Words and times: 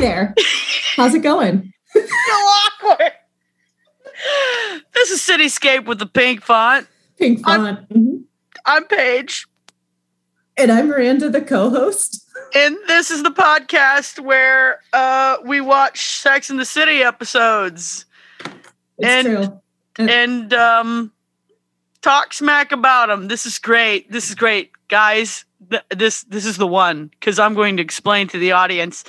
there. 0.00 0.34
How's 0.96 1.14
it 1.14 1.22
going? 1.22 1.72
so 1.92 2.00
awkward. 2.32 3.12
This 4.94 5.10
is 5.10 5.20
Cityscape 5.20 5.86
with 5.86 5.98
the 5.98 6.06
pink 6.06 6.42
font. 6.42 6.86
Pink 7.18 7.44
font. 7.44 7.88
Mhm. 7.90 8.22
I'm 8.66 8.84
Paige, 8.86 9.46
And 10.56 10.70
I'm 10.70 10.88
Miranda, 10.88 11.30
the 11.30 11.40
co-host. 11.40 12.26
and 12.54 12.76
this 12.86 13.10
is 13.10 13.22
the 13.22 13.30
podcast 13.30 14.20
where 14.20 14.80
uh, 14.92 15.36
we 15.44 15.60
watch 15.60 16.18
Sex 16.18 16.50
in 16.50 16.56
the 16.58 16.64
City 16.66 17.02
episodes 17.02 18.04
It's 18.98 19.08
And- 19.08 19.26
true. 19.26 19.60
and 20.08 20.52
um, 20.54 21.12
talk 22.02 22.32
smack 22.34 22.72
about 22.72 23.08
them. 23.08 23.28
This 23.28 23.46
is 23.46 23.58
great. 23.58 24.10
This 24.12 24.28
is 24.28 24.34
great, 24.34 24.70
guys. 24.88 25.44
Th- 25.70 25.82
this 25.90 26.22
this 26.24 26.44
is 26.46 26.56
the 26.58 26.66
one 26.66 27.08
because 27.08 27.38
I'm 27.38 27.54
going 27.54 27.76
to 27.78 27.82
explain 27.82 28.28
to 28.28 28.38
the 28.38 28.52
audience 28.52 29.04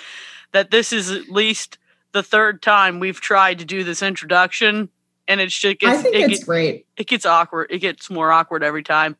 that 0.51 0.71
this 0.71 0.91
is 0.93 1.09
at 1.11 1.29
least 1.29 1.77
the 2.11 2.23
third 2.23 2.61
time 2.61 2.99
we've 2.99 3.21
tried 3.21 3.59
to 3.59 3.65
do 3.65 3.83
this 3.83 4.01
introduction, 4.01 4.89
and 5.27 5.39
it's 5.39 5.57
just 5.57 5.79
gets, 5.79 5.99
I 5.99 6.01
think 6.01 6.15
it, 6.15 6.19
it's 6.21 6.29
gets, 6.29 6.43
great. 6.43 6.85
it 6.97 7.07
gets 7.07 7.25
awkward. 7.25 7.67
It 7.69 7.79
gets 7.79 8.09
more 8.09 8.31
awkward 8.31 8.63
every 8.63 8.83
time. 8.83 9.15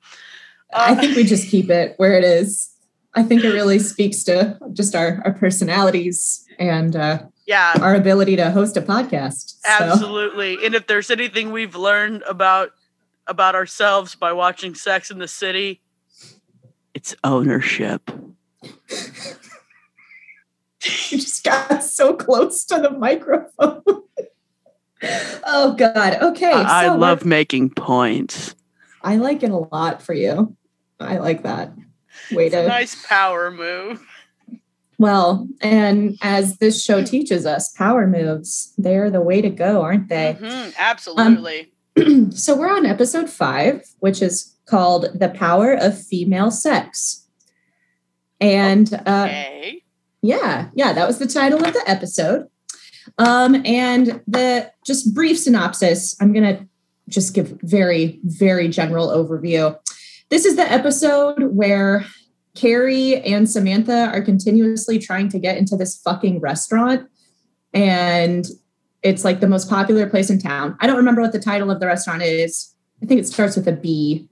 I 0.73 0.91
Uh, 0.91 0.95
think 0.95 1.15
we 1.15 1.23
just 1.23 1.49
keep 1.49 1.69
it 1.69 1.93
where 1.97 2.13
it 2.17 2.23
is. 2.23 2.69
I 3.13 3.23
think 3.23 3.43
it 3.43 3.49
really 3.51 3.79
speaks 3.79 4.23
to 4.23 4.57
just 4.73 4.95
our, 4.95 5.21
our 5.25 5.33
personalities 5.33 6.45
and 6.59 6.95
uh, 6.95 7.23
yeah, 7.45 7.73
our 7.81 7.93
ability 7.95 8.37
to 8.37 8.51
host 8.51 8.77
a 8.77 8.81
podcast. 8.81 9.55
So, 9.61 9.69
absolutely. 9.69 10.65
And 10.65 10.75
if 10.75 10.87
there's 10.87 11.11
anything 11.11 11.51
we've 11.51 11.75
learned 11.75 12.23
about 12.27 12.71
about 13.27 13.53
ourselves 13.55 14.15
by 14.15 14.31
watching 14.33 14.75
Sex 14.75 15.11
in 15.11 15.19
the 15.19 15.27
City, 15.27 15.81
it's 16.93 17.13
ownership. 17.23 18.09
you 21.09 21.17
just 21.17 21.43
got 21.43 21.83
so 21.83 22.13
close 22.13 22.65
to 22.65 22.79
the 22.79 22.91
microphone. 22.91 23.83
oh 25.45 25.73
God. 25.77 26.17
Okay. 26.21 26.51
I, 26.51 26.85
I 26.85 26.95
love 26.95 27.25
making 27.25 27.71
points. 27.71 28.55
I 29.01 29.15
like 29.17 29.43
it 29.43 29.49
a 29.51 29.57
lot 29.57 30.01
for 30.01 30.13
you. 30.13 30.55
I 30.99 31.17
like 31.17 31.43
that. 31.43 31.73
Way 32.31 32.47
It's 32.47 32.55
a 32.55 32.61
to 32.63 32.67
nice 32.67 33.05
power 33.07 33.51
move. 33.51 34.05
well, 34.99 35.47
and 35.61 36.17
as 36.21 36.57
this 36.57 36.83
show 36.83 37.03
teaches 37.03 37.45
us, 37.45 37.69
power 37.71 38.05
moves, 38.05 38.73
they're 38.77 39.09
the 39.09 39.21
way 39.21 39.41
to 39.41 39.49
go, 39.49 39.81
aren't 39.81 40.09
they? 40.09 40.37
Mhm, 40.39 40.75
absolutely. 40.77 41.71
so 42.31 42.55
we're 42.55 42.71
on 42.71 42.85
episode 42.85 43.29
five, 43.29 43.83
which 43.99 44.21
is 44.21 44.55
called 44.65 45.07
The 45.19 45.29
Power 45.29 45.73
of 45.73 45.99
Female 46.01 46.51
Sex. 46.51 47.27
And 48.39 48.93
uh, 49.05 49.25
okay. 49.27 49.80
Yeah, 50.21 50.69
yeah, 50.73 50.93
that 50.93 51.07
was 51.07 51.19
the 51.19 51.27
title 51.27 51.63
of 51.63 51.73
the 51.73 51.83
episode. 51.87 52.47
Um, 53.17 53.61
and 53.65 54.21
the 54.27 54.71
just 54.85 55.13
brief 55.13 55.39
synopsis, 55.39 56.15
I'm 56.21 56.33
gonna 56.33 56.67
just 57.09 57.33
give 57.33 57.57
very, 57.61 58.19
very 58.23 58.67
general 58.67 59.09
overview. 59.09 59.77
This 60.29 60.45
is 60.45 60.55
the 60.55 60.71
episode 60.71 61.43
where 61.55 62.05
Carrie 62.55 63.21
and 63.21 63.49
Samantha 63.49 64.09
are 64.13 64.21
continuously 64.21 64.99
trying 64.99 65.29
to 65.29 65.39
get 65.39 65.57
into 65.57 65.75
this 65.75 65.97
fucking 66.01 66.39
restaurant. 66.39 67.09
And 67.73 68.45
it's 69.03 69.23
like 69.23 69.39
the 69.39 69.47
most 69.47 69.69
popular 69.69 70.09
place 70.09 70.29
in 70.29 70.39
town. 70.39 70.77
I 70.79 70.87
don't 70.87 70.97
remember 70.97 71.21
what 71.21 71.31
the 71.31 71.39
title 71.39 71.71
of 71.71 71.79
the 71.79 71.87
restaurant 71.87 72.21
is. 72.21 72.73
I 73.01 73.05
think 73.05 73.19
it 73.19 73.27
starts 73.27 73.55
with 73.55 73.67
a 73.67 73.71
B. 73.71 74.27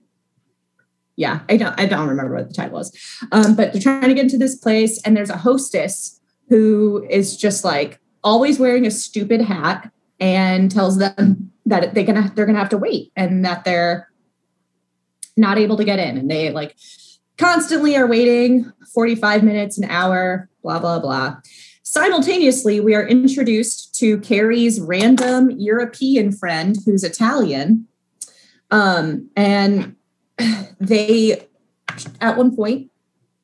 Yeah, 1.19 1.41
I 1.49 1.57
don't 1.57 1.77
I 1.77 1.85
don't 1.85 2.07
remember 2.07 2.33
what 2.33 2.47
the 2.47 2.53
title 2.53 2.77
was. 2.77 2.97
Um, 3.33 3.53
but 3.53 3.73
they're 3.73 3.81
trying 3.81 4.07
to 4.07 4.13
get 4.13 4.23
into 4.23 4.37
this 4.37 4.55
place, 4.55 5.01
and 5.01 5.17
there's 5.17 5.29
a 5.29 5.35
hostess 5.35 6.17
who 6.47 7.05
is 7.09 7.35
just 7.35 7.65
like 7.65 7.99
always 8.23 8.57
wearing 8.57 8.85
a 8.85 8.91
stupid 8.91 9.41
hat 9.41 9.91
and 10.21 10.71
tells 10.71 10.97
them 10.97 11.51
that 11.65 11.93
they're 11.93 12.05
gonna 12.05 12.31
they're 12.35 12.45
gonna 12.45 12.57
have 12.57 12.69
to 12.69 12.77
wait 12.77 13.11
and 13.17 13.43
that 13.43 13.65
they're 13.65 14.09
not 15.35 15.57
able 15.57 15.75
to 15.75 15.83
get 15.83 15.99
in, 15.99 16.17
and 16.17 16.31
they 16.31 16.51
like 16.51 16.77
constantly 17.37 17.97
are 17.97 18.07
waiting 18.07 18.71
45 18.93 19.43
minutes, 19.43 19.77
an 19.77 19.89
hour, 19.89 20.47
blah 20.63 20.79
blah 20.79 20.99
blah. 20.99 21.35
Simultaneously, 21.83 22.79
we 22.79 22.95
are 22.95 23.05
introduced 23.05 23.93
to 23.95 24.19
Carrie's 24.19 24.79
random 24.79 25.51
European 25.51 26.31
friend 26.31 26.77
who's 26.85 27.03
Italian. 27.03 27.87
Um, 28.71 29.29
and 29.35 29.95
they, 30.79 31.45
at 32.21 32.37
one 32.37 32.55
point, 32.55 32.91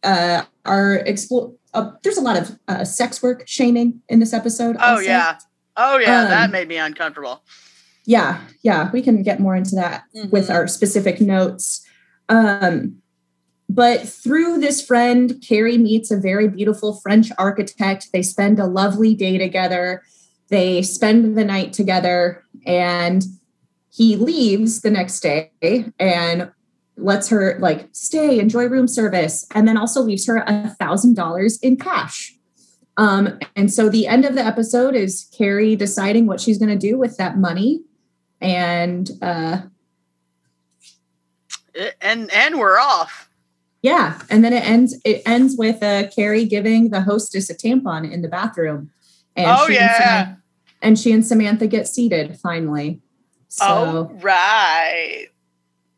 uh, 0.03 0.43
are 0.65 0.95
explore. 1.05 1.53
Uh, 1.73 1.91
there's 2.03 2.17
a 2.17 2.21
lot 2.21 2.37
of 2.37 2.57
uh, 2.67 2.83
sex 2.85 3.21
work 3.21 3.43
shaming 3.47 4.01
in 4.07 4.19
this 4.19 4.33
episode. 4.33 4.75
Oh 4.79 4.93
also. 4.93 5.03
yeah. 5.03 5.37
Oh 5.77 5.97
yeah. 5.97 6.21
Um, 6.23 6.29
that 6.29 6.51
made 6.51 6.67
me 6.67 6.77
uncomfortable. 6.77 7.43
yeah, 8.05 8.39
yeah. 8.63 8.89
We 8.93 9.01
can 9.01 9.23
get 9.23 9.39
more 9.39 9.55
into 9.55 9.75
that 9.75 10.03
with 10.31 10.47
Mhm. 10.47 10.53
our 10.53 10.67
specific 10.67 11.19
notes. 11.19 11.85
Um, 12.29 13.01
but 13.67 14.07
through 14.07 14.59
this 14.59 14.79
friend, 14.85 15.43
Carrie 15.45 15.77
meets 15.79 16.11
a 16.11 16.17
very 16.17 16.47
beautiful 16.47 16.99
French 17.01 17.31
architect. 17.37 18.09
They 18.13 18.21
spend 18.21 18.59
a 18.59 18.67
lovely 18.67 19.15
day 19.15 19.37
together. 19.37 20.03
They 20.49 20.81
spend 20.83 21.35
the 21.35 21.43
night 21.43 21.73
together, 21.73 22.43
and 22.65 23.25
he 23.91 24.15
leaves 24.15 24.81
the 24.81 24.91
next 24.91 25.19
day 25.21 25.51
and 25.99 26.51
lets 26.97 27.29
her 27.29 27.57
like 27.59 27.89
stay, 27.91 28.39
enjoy 28.39 28.67
room 28.67 28.87
service, 28.87 29.45
and 29.53 29.67
then 29.67 29.77
also 29.77 30.01
leaves 30.01 30.25
her 30.27 30.43
a 30.47 30.69
thousand 30.79 31.15
dollars 31.15 31.59
in 31.59 31.77
cash. 31.77 32.33
Um, 32.97 33.39
and 33.55 33.71
so 33.71 33.89
the 33.89 34.07
end 34.07 34.23
of 34.25 34.35
the 34.35 34.41
episode 34.45 34.95
is 34.95 35.29
Carrie 35.37 35.75
deciding 35.75 36.27
what 36.27 36.39
she's 36.39 36.57
going 36.57 36.77
to 36.77 36.87
do 36.87 36.97
with 36.97 37.17
that 37.17 37.37
money, 37.37 37.81
and 38.39 39.09
uh, 39.21 39.61
and 42.01 42.31
and 42.33 42.57
we're 42.57 42.79
off. 42.79 43.29
Yeah, 43.81 44.19
and 44.29 44.43
then 44.43 44.53
it 44.53 44.65
ends. 44.65 44.99
It 45.03 45.21
ends 45.25 45.55
with 45.57 45.83
uh, 45.83 46.07
Carrie 46.09 46.45
giving 46.45 46.89
the 46.89 47.01
hostess 47.01 47.49
a 47.49 47.55
tampon 47.55 48.09
in 48.09 48.21
the 48.21 48.29
bathroom, 48.29 48.91
and 49.35 49.47
Oh, 49.47 49.67
she 49.67 49.77
and 49.77 49.81
yeah. 49.81 49.97
Samantha, 49.97 50.41
and 50.81 50.99
she 50.99 51.11
and 51.11 51.27
Samantha 51.27 51.67
get 51.67 51.87
seated 51.87 52.39
finally. 52.39 53.01
So 53.49 53.65
oh 53.67 54.17
right. 54.21 55.27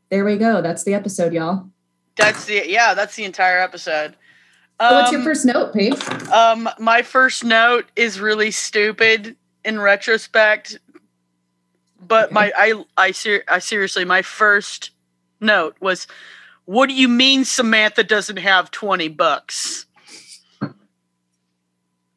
There 0.09 0.23
we 0.25 0.37
go. 0.37 0.61
That's 0.61 0.83
the 0.83 0.93
episode, 0.93 1.33
y'all. 1.33 1.67
That's 2.15 2.45
the 2.45 2.63
yeah. 2.67 2.93
That's 2.93 3.15
the 3.15 3.25
entire 3.25 3.59
episode. 3.59 4.15
So 4.79 4.93
what's 4.93 5.11
your 5.11 5.21
Um, 5.21 5.25
first 5.25 5.45
note, 5.45 5.73
Paige? 5.73 6.07
Um, 6.29 6.69
my 6.79 7.01
first 7.01 7.43
note 7.43 7.85
is 7.95 8.19
really 8.19 8.51
stupid 8.51 9.35
in 9.65 9.79
retrospect, 9.79 10.77
but 11.99 12.25
Okay. 12.25 12.33
my 12.33 12.51
I 12.55 12.83
I, 12.95 13.11
ser- 13.11 13.43
I 13.47 13.59
seriously 13.59 14.05
my 14.05 14.21
first 14.21 14.91
note 15.41 15.75
was, 15.79 16.07
"What 16.65 16.87
do 16.89 16.93
you 16.93 17.07
mean 17.07 17.43
Samantha 17.43 18.03
doesn't 18.03 18.37
have 18.37 18.69
twenty 18.71 19.07
bucks?" 19.07 19.85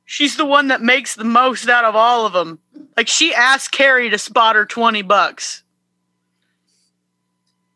She's 0.04 0.36
the 0.36 0.44
one 0.44 0.68
that 0.68 0.82
makes 0.82 1.14
the 1.14 1.24
most 1.24 1.68
out 1.68 1.84
of 1.84 1.94
all 1.94 2.26
of 2.26 2.32
them. 2.32 2.58
Like 2.96 3.06
she 3.08 3.32
asked 3.34 3.70
Carrie 3.72 4.10
to 4.10 4.18
spot 4.18 4.56
her 4.56 4.66
twenty 4.66 5.02
bucks. 5.02 5.62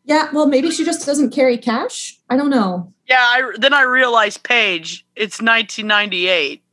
Yeah, 0.05 0.29
well, 0.31 0.45
maybe 0.45 0.69
she 0.69 0.85
just 0.85 1.05
doesn't 1.05 1.31
carry 1.31 1.57
cash. 1.57 2.17
I 2.29 2.37
don't 2.37 2.49
know. 2.51 2.93
Yeah, 3.07 3.19
I 3.19 3.51
then 3.57 3.73
I 3.73 3.81
realized 3.83 4.43
Paige, 4.43 5.05
it's 5.15 5.41
1998. 5.41 6.63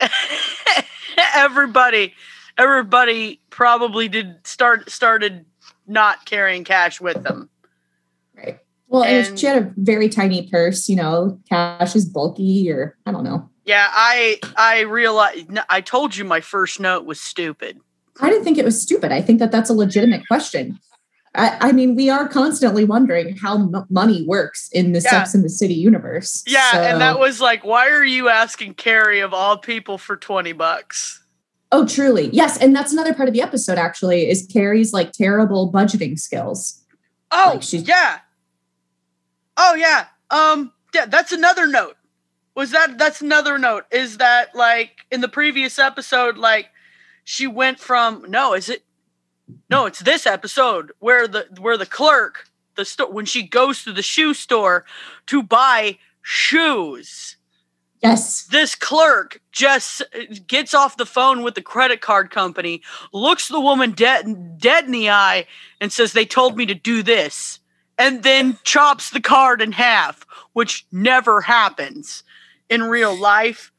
everybody, 1.34 2.14
everybody 2.56 3.40
probably 3.50 4.08
did 4.08 4.36
start 4.44 4.90
started 4.90 5.44
not 5.86 6.24
carrying 6.24 6.64
cash 6.64 7.00
with 7.00 7.22
them. 7.22 7.50
Right. 8.36 8.58
Well, 8.88 9.02
and, 9.04 9.26
And- 9.26 9.38
she 9.38 9.46
had 9.46 9.62
a 9.62 9.72
very 9.76 10.08
tiny 10.08 10.48
purse. 10.48 10.88
You 10.88 10.96
know, 10.96 11.38
cash 11.48 11.96
is 11.96 12.04
bulky, 12.04 12.70
or 12.70 12.96
I 13.06 13.12
don't 13.12 13.24
know. 13.24 13.48
Yeah, 13.64 13.88
I 13.90 14.38
I 14.56 14.80
realized 14.80 15.46
I 15.68 15.80
told 15.80 16.16
you 16.16 16.24
my 16.24 16.40
first 16.40 16.80
note 16.80 17.06
was 17.06 17.20
stupid. 17.20 17.80
I 18.20 18.30
didn't 18.30 18.44
think 18.44 18.58
it 18.58 18.64
was 18.64 18.80
stupid. 18.80 19.10
I 19.10 19.20
think 19.20 19.40
that 19.40 19.50
that's 19.50 19.70
a 19.70 19.74
legitimate 19.74 20.26
question. 20.28 20.78
I, 21.36 21.56
I 21.68 21.72
mean, 21.72 21.96
we 21.96 22.08
are 22.10 22.28
constantly 22.28 22.84
wondering 22.84 23.36
how 23.36 23.54
m- 23.56 23.86
money 23.90 24.24
works 24.26 24.68
in 24.72 24.92
the 24.92 25.00
Yeah. 25.00 25.10
Sex 25.10 25.34
and 25.34 25.44
the 25.44 25.48
City 25.48 25.74
universe. 25.74 26.44
Yeah, 26.46 26.70
and 26.92 27.00
that 27.00 27.18
was 27.18 27.40
like, 27.40 27.64
why 27.64 27.88
are 27.90 28.04
you 28.04 28.28
asking 28.28 28.74
Carrie 28.74 29.18
of 29.20 29.34
all 29.34 29.58
people 29.58 29.98
for 29.98 30.16
20 30.16 30.52
bucks? 30.52 31.20
oh, 31.72 31.84
truly, 31.84 32.28
yes. 32.32 32.56
And 32.58 32.76
that's 32.76 32.92
another 32.92 33.12
part 33.12 33.26
of 33.28 33.34
the 33.34 33.42
episode. 33.42 33.78
Actually, 33.78 34.28
is 34.30 34.46
Carrie's 34.52 34.92
like 34.92 35.10
terrible 35.10 35.72
budgeting 35.72 36.16
skills. 36.16 36.80
Oh, 37.32 37.50
Like, 37.54 37.64
she's- 37.64 37.88
yeah. 37.88 38.18
Oh, 39.56 39.74
yeah. 39.74 40.06
Um, 40.30 40.72
yeah, 40.94 41.06
that's 41.06 41.32
another 41.32 41.66
note. 41.66 41.96
Was 42.54 42.70
that 42.70 42.96
that's 42.98 43.20
another 43.20 43.58
note? 43.58 43.86
Is 43.90 44.18
that 44.18 44.54
like 44.54 45.00
in 45.10 45.20
the 45.20 45.28
previous 45.28 45.76
episode, 45.80 46.36
like 46.38 46.68
she 47.24 47.48
went 47.48 47.80
from 47.80 48.24
no, 48.28 48.54
is 48.54 48.68
it 48.68 48.83
no, 49.70 49.86
it's 49.86 50.00
this 50.00 50.26
episode 50.26 50.92
where 50.98 51.28
the 51.28 51.46
where 51.58 51.76
the 51.76 51.86
clerk, 51.86 52.48
the 52.76 52.84
store 52.84 53.10
when 53.10 53.26
she 53.26 53.42
goes 53.42 53.84
to 53.84 53.92
the 53.92 54.02
shoe 54.02 54.34
store 54.34 54.84
to 55.26 55.42
buy 55.42 55.98
shoes. 56.22 57.36
Yes. 58.02 58.44
This 58.44 58.74
clerk 58.74 59.40
just 59.50 60.02
gets 60.46 60.74
off 60.74 60.98
the 60.98 61.06
phone 61.06 61.42
with 61.42 61.54
the 61.54 61.62
credit 61.62 62.02
card 62.02 62.30
company, 62.30 62.82
looks 63.12 63.48
the 63.48 63.60
woman 63.60 63.92
dead 63.92 64.58
dead 64.58 64.84
in 64.84 64.92
the 64.92 65.10
eye, 65.10 65.46
and 65.80 65.92
says, 65.92 66.12
"They 66.12 66.26
told 66.26 66.56
me 66.56 66.66
to 66.66 66.74
do 66.74 67.02
this," 67.02 67.60
and 67.96 68.22
then 68.22 68.58
chops 68.62 69.10
the 69.10 69.20
card 69.20 69.62
in 69.62 69.72
half, 69.72 70.26
which 70.52 70.86
never 70.92 71.40
happens 71.40 72.24
in 72.68 72.82
real 72.82 73.18
life. 73.18 73.72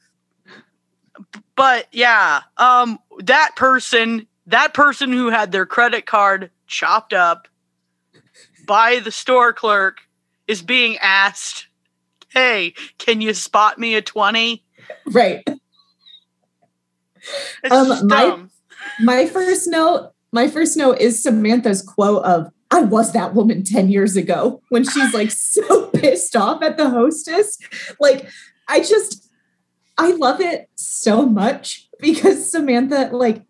But 1.56 1.88
yeah, 1.92 2.42
um, 2.58 3.00
that 3.20 3.56
person, 3.56 4.28
that 4.48 4.74
person 4.74 5.12
who 5.12 5.30
had 5.30 5.52
their 5.52 5.66
credit 5.66 6.06
card 6.06 6.52
chopped 6.68 7.14
up 7.14 7.48
by 8.68 9.00
the 9.00 9.12
store 9.12 9.54
clerk, 9.54 10.00
is 10.48 10.62
being 10.62 10.98
asked 10.98 11.68
hey, 12.30 12.74
can 12.98 13.22
you 13.22 13.34
spot 13.34 13.80
me 13.80 13.96
a 13.96 14.02
20? 14.02 14.62
Right. 15.14 15.42
Um, 17.72 18.08
my- 18.08 18.44
My 19.00 19.26
first 19.26 19.68
note, 19.68 20.12
my 20.32 20.48
first 20.50 20.76
note 20.78 21.00
is 21.00 21.24
Samantha's 21.24 21.82
quote 21.82 22.24
of 22.26 22.52
I 22.72 22.82
was 22.82 23.14
that 23.14 23.34
woman 23.34 23.64
10 23.64 23.90
years 23.90 24.18
ago 24.18 24.62
when 24.70 24.84
she's 24.84 25.14
like 25.14 25.32
so 25.32 25.88
pissed 25.88 26.36
off 26.36 26.62
at 26.62 26.78
the 26.78 26.90
hostess. 26.90 27.58
Like, 28.00 28.28
I 28.68 28.82
just 28.82 29.32
I 29.98 30.12
love 30.12 30.42
it 30.42 30.70
so 30.76 31.26
much 31.26 31.88
because 32.00 32.52
Samantha, 32.52 33.10
like, 33.14 33.42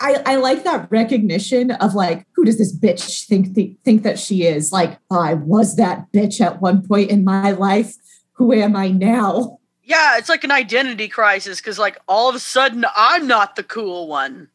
I, 0.00 0.22
I 0.24 0.36
like 0.36 0.64
that 0.64 0.88
recognition 0.90 1.70
of 1.72 1.94
like, 1.94 2.24
who 2.34 2.44
does 2.44 2.58
this 2.58 2.76
bitch 2.76 3.26
think 3.26 3.54
th- 3.54 3.76
think 3.84 4.02
that 4.04 4.18
she 4.18 4.44
is? 4.44 4.70
Like, 4.72 4.98
I 5.10 5.34
was 5.34 5.76
that 5.76 6.06
bitch 6.12 6.40
at 6.40 6.60
one 6.60 6.86
point 6.86 7.10
in 7.10 7.24
my 7.24 7.50
life. 7.52 7.94
Who 8.34 8.52
am 8.52 8.76
I 8.76 8.88
now? 8.88 9.58
yeah, 9.82 10.18
it's 10.18 10.28
like 10.28 10.44
an 10.44 10.50
identity 10.52 11.08
crisis 11.08 11.60
because, 11.60 11.78
like, 11.78 11.96
all 12.06 12.28
of 12.28 12.34
a 12.34 12.38
sudden, 12.38 12.84
I'm 12.94 13.26
not 13.26 13.56
the 13.56 13.62
cool 13.62 14.06
one. 14.06 14.48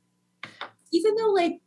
even 0.91 1.15
though 1.15 1.31
like 1.31 1.59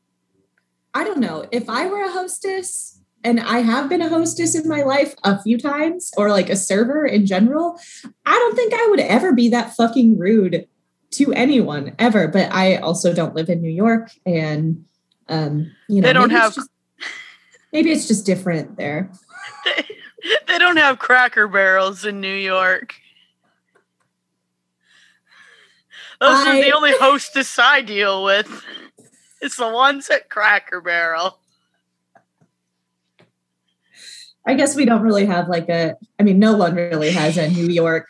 i 0.95 1.05
don't 1.05 1.19
know 1.19 1.47
if 1.53 1.69
i 1.69 1.87
were 1.87 2.03
a 2.05 2.11
hostess 2.11 3.01
and 3.25 3.41
i 3.41 3.59
have 3.59 3.89
been 3.89 4.01
a 4.01 4.09
hostess 4.09 4.55
in 4.55 4.69
my 4.69 4.83
life 4.83 5.15
a 5.25 5.43
few 5.43 5.59
times 5.59 6.13
or 6.17 6.31
like 6.31 6.49
a 6.49 6.57
server 6.57 7.05
in 7.05 7.27
general 7.27 7.79
i 8.25 8.33
don't 8.33 8.55
think 8.57 8.73
i 8.73 8.87
would 8.89 9.01
ever 9.01 9.33
be 9.33 9.49
that 9.49 9.75
fucking 9.75 10.19
rude 10.19 10.67
to 11.11 11.33
anyone 11.35 11.95
ever 11.99 12.29
but 12.29 12.51
i 12.53 12.77
also 12.77 13.13
don't 13.15 13.35
live 13.35 13.49
in 13.49 13.61
new 13.63 13.71
york 13.71 14.11
and 14.27 14.85
um 15.29 15.71
you 15.89 16.01
know 16.01 16.07
They 16.09 16.13
don't 16.13 16.29
maybe 16.29 16.35
it's 16.35 16.43
have- 16.45 16.55
just- 16.55 16.71
maybe 17.73 17.93
it's 17.93 18.09
just 18.09 18.27
different 18.27 18.77
there 18.77 19.11
They, 19.65 19.85
they 20.49 20.59
don't 20.59 20.77
have 20.77 20.99
cracker 20.99 21.47
barrels 21.49 22.05
in 22.05 22.21
New 22.21 22.35
York. 22.35 22.95
Those 26.21 26.47
are 26.47 26.57
the 26.63 26.73
only 26.73 26.93
hostess 26.99 27.59
I 27.59 27.83
deal 27.83 28.25
with. 28.25 28.65
It's 29.43 29.57
the 29.57 29.69
ones 29.69 30.09
at 30.11 30.29
Cracker 30.31 30.81
Barrel. 30.81 31.39
i 34.47 34.55
guess 34.55 34.75
we 34.77 34.85
don't 34.85 35.03
really 35.03 35.27
have 35.27 35.49
like 35.49 35.69
a 35.69 35.95
i 36.19 36.23
mean 36.23 36.39
no 36.39 36.57
one 36.57 36.75
really 36.75 37.11
has 37.11 37.37
a 37.37 37.49
new 37.51 37.67
york 37.67 38.07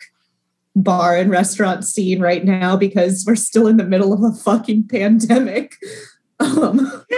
bar 0.83 1.15
and 1.15 1.29
restaurant 1.31 1.83
scene 1.85 2.19
right 2.21 2.45
now 2.45 2.75
because 2.77 3.23
we're 3.27 3.35
still 3.35 3.67
in 3.67 3.77
the 3.77 3.83
middle 3.83 4.13
of 4.13 4.21
a 4.23 4.31
fucking 4.35 4.87
pandemic 4.87 5.75
um 6.39 7.03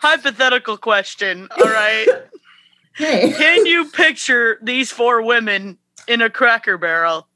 Hypothetical 0.00 0.76
question. 0.76 1.48
All 1.58 1.64
right. 1.70 2.06
hey 2.94 3.32
Can 3.32 3.66
you 3.66 3.86
picture 3.90 4.58
these 4.62 4.90
four 4.92 5.22
women 5.22 5.78
in 6.06 6.20
a 6.22 6.30
Cracker 6.30 6.78
Barrel? 6.78 7.26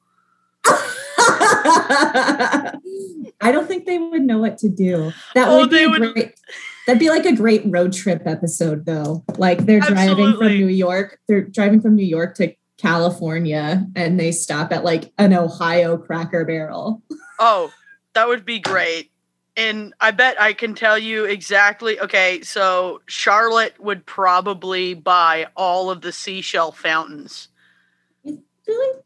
I 0.67 2.73
don't 3.53 3.67
think 3.67 3.87
they 3.87 3.99
would 3.99 4.23
know 4.23 4.39
what 4.39 4.59
to 4.59 4.69
do. 4.69 5.13
That 5.35 5.49
Oh, 5.49 5.59
would 5.61 5.71
be 5.71 5.87
would- 5.87 6.13
great. 6.15 6.35
That'd 6.87 7.01
be 7.01 7.09
like 7.09 7.25
a 7.25 7.35
great 7.35 7.63
road 7.65 7.95
trip 7.95 8.23
episode, 8.27 8.85
though. 8.85 9.25
Like 9.39 9.65
they're 9.65 9.81
driving 9.81 10.37
from 10.37 10.49
New 10.49 10.69
York. 10.69 11.19
They're 11.29 11.41
driving 11.43 11.81
from 11.81 11.97
New 11.97 12.05
York 12.05 12.35
to 12.37 12.55
California, 12.85 13.87
and 13.97 14.21
they 14.21 14.31
stop 14.31 14.71
at 14.71 14.85
like 14.85 15.11
an 15.17 15.33
Ohio 15.33 15.97
Cracker 15.97 16.45
Barrel. 16.45 17.03
Oh, 17.41 17.73
that 18.13 18.29
would 18.29 18.45
be 18.45 18.59
great. 18.59 19.11
And 19.57 19.95
I 20.03 20.11
bet 20.11 20.39
I 20.39 20.53
can 20.53 20.75
tell 20.75 20.99
you 20.99 21.25
exactly. 21.25 21.99
Okay, 21.99 22.43
so 22.43 23.01
Charlotte 23.07 23.75
would 23.81 24.05
probably 24.05 24.93
buy 24.93 25.47
all 25.57 25.91
of 25.91 26.03
the 26.03 26.13
seashell 26.13 26.73
fountains. 26.73 27.49
Really? 28.23 29.01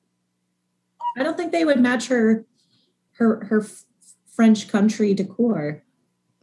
I 1.17 1.23
don't 1.23 1.37
think 1.37 1.53
they 1.53 1.65
would 1.65 1.79
match 1.79 2.09
her, 2.09 2.45
her, 3.13 3.45
her 3.45 3.65
French 4.35 4.67
country 4.67 5.15
decor. 5.15 5.85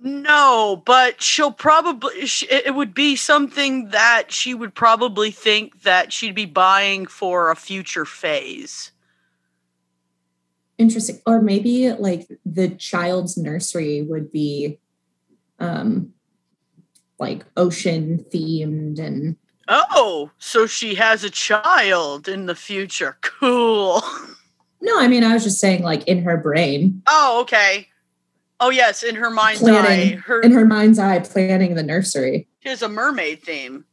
No, 0.07 0.83
but 0.85 1.19
she'll 1.19 1.51
probably 1.51 2.11
it 2.51 2.75
would 2.75 2.93
be 2.93 3.15
something 3.15 3.89
that 3.89 4.31
she 4.31 4.53
would 4.53 4.75
probably 4.75 5.31
think 5.31 5.81
that 5.81 6.13
she'd 6.13 6.35
be 6.35 6.45
buying 6.45 7.07
for 7.07 7.49
a 7.49 7.55
future 7.55 8.05
phase. 8.05 8.91
interesting 10.77 11.19
or 11.25 11.41
maybe 11.41 11.91
like 11.93 12.27
the 12.45 12.67
child's 12.69 13.35
nursery 13.37 14.01
would 14.03 14.31
be 14.31 14.77
um 15.59 16.13
like 17.17 17.43
ocean 17.57 18.23
themed 18.31 18.99
and 18.99 19.35
Oh, 19.67 20.29
so 20.37 20.67
she 20.67 20.93
has 20.95 21.23
a 21.23 21.29
child 21.31 22.27
in 22.27 22.45
the 22.45 22.55
future. 22.55 23.17
Cool. 23.39 24.03
no 24.81 24.99
i 24.99 25.07
mean 25.07 25.23
i 25.23 25.33
was 25.33 25.43
just 25.43 25.59
saying 25.59 25.81
like 25.81 26.03
in 26.07 26.21
her 26.23 26.37
brain 26.37 27.01
Oh, 27.07 27.39
okay. 27.41 27.87
Oh 28.59 28.69
yes, 28.69 29.03
in 29.03 29.15
her 29.15 29.29
mind's 29.29 29.61
Planning. 29.61 30.13
eye, 30.17 30.21
her 30.25 30.41
in 30.41 30.51
her 30.51 30.65
mind's 30.65 30.97
eye 30.99 31.19
planning 31.19 31.75
the 31.75 31.83
nursery 31.83 32.47
she 32.63 32.69
has 32.69 32.81
a 32.81 32.89
mermaid 32.89 33.43
theme. 33.43 33.85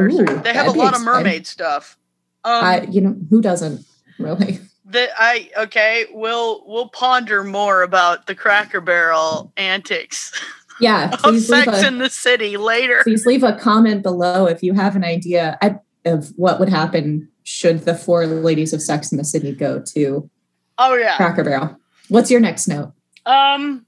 Ooh, 0.00 0.24
they 0.24 0.54
have 0.54 0.66
a 0.66 0.70
lot 0.70 0.94
of 0.94 1.02
mermaid 1.02 1.46
stuff. 1.46 1.98
Um, 2.44 2.64
i 2.64 2.82
you 2.90 3.00
know 3.00 3.16
who 3.30 3.40
doesn't 3.42 3.84
really 4.18 4.60
that 4.86 5.10
I 5.18 5.50
okay. 5.56 6.06
We'll 6.12 6.62
we'll 6.66 6.88
ponder 6.88 7.42
more 7.44 7.82
about 7.82 8.26
the 8.26 8.34
Cracker 8.34 8.80
Barrel 8.80 9.52
antics 9.56 10.32
yeah 10.80 11.16
of 11.24 11.40
Sex 11.40 11.82
a, 11.82 11.86
in 11.86 11.98
the 11.98 12.10
City 12.10 12.56
later. 12.56 13.00
please 13.02 13.26
leave 13.26 13.42
a 13.42 13.54
comment 13.54 14.02
below 14.02 14.46
if 14.46 14.62
you 14.62 14.74
have 14.74 14.96
an 14.96 15.04
idea 15.04 15.58
of 16.04 16.32
what 16.36 16.58
would 16.60 16.68
happen 16.68 17.28
should 17.44 17.80
the 17.80 17.94
four 17.94 18.26
ladies 18.26 18.72
of 18.72 18.82
sex 18.82 19.12
in 19.12 19.18
the 19.18 19.24
city 19.24 19.52
go 19.52 19.80
to 19.80 20.30
Oh 20.78 20.94
yeah. 20.94 21.16
cracker 21.16 21.44
barrel 21.44 21.76
what's 22.08 22.30
your 22.30 22.40
next 22.40 22.68
note 22.68 22.92
Um. 23.26 23.86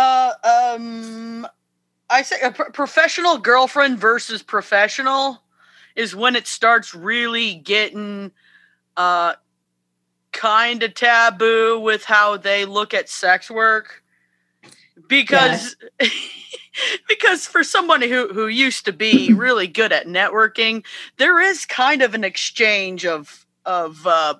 Uh. 0.00 0.32
Um. 0.76 1.46
I 2.10 2.22
say 2.22 2.40
a 2.40 2.50
pro- 2.50 2.70
professional 2.70 3.38
girlfriend 3.38 3.98
versus 3.98 4.42
professional 4.42 5.42
is 5.94 6.16
when 6.16 6.36
it 6.36 6.46
starts 6.46 6.94
really 6.94 7.54
getting 7.54 8.32
uh 8.96 9.34
kind 10.32 10.82
of 10.82 10.94
taboo 10.94 11.80
with 11.80 12.04
how 12.04 12.36
they 12.36 12.64
look 12.64 12.94
at 12.94 13.08
sex 13.08 13.50
work 13.50 14.02
because 15.08 15.76
because 17.08 17.46
for 17.46 17.64
someone 17.64 18.02
who 18.02 18.28
who 18.32 18.46
used 18.46 18.84
to 18.84 18.92
be 18.92 19.32
really 19.34 19.66
good 19.66 19.92
at 19.92 20.06
networking 20.06 20.84
there 21.18 21.40
is 21.40 21.66
kind 21.66 22.02
of 22.02 22.14
an 22.14 22.24
exchange 22.24 23.04
of 23.06 23.46
of 23.66 24.06
uh 24.06 24.34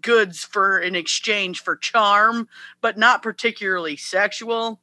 goods 0.00 0.44
for 0.44 0.80
in 0.80 0.94
exchange 0.94 1.60
for 1.60 1.76
charm 1.76 2.48
but 2.80 2.98
not 2.98 3.22
particularly 3.22 3.96
sexual 3.96 4.80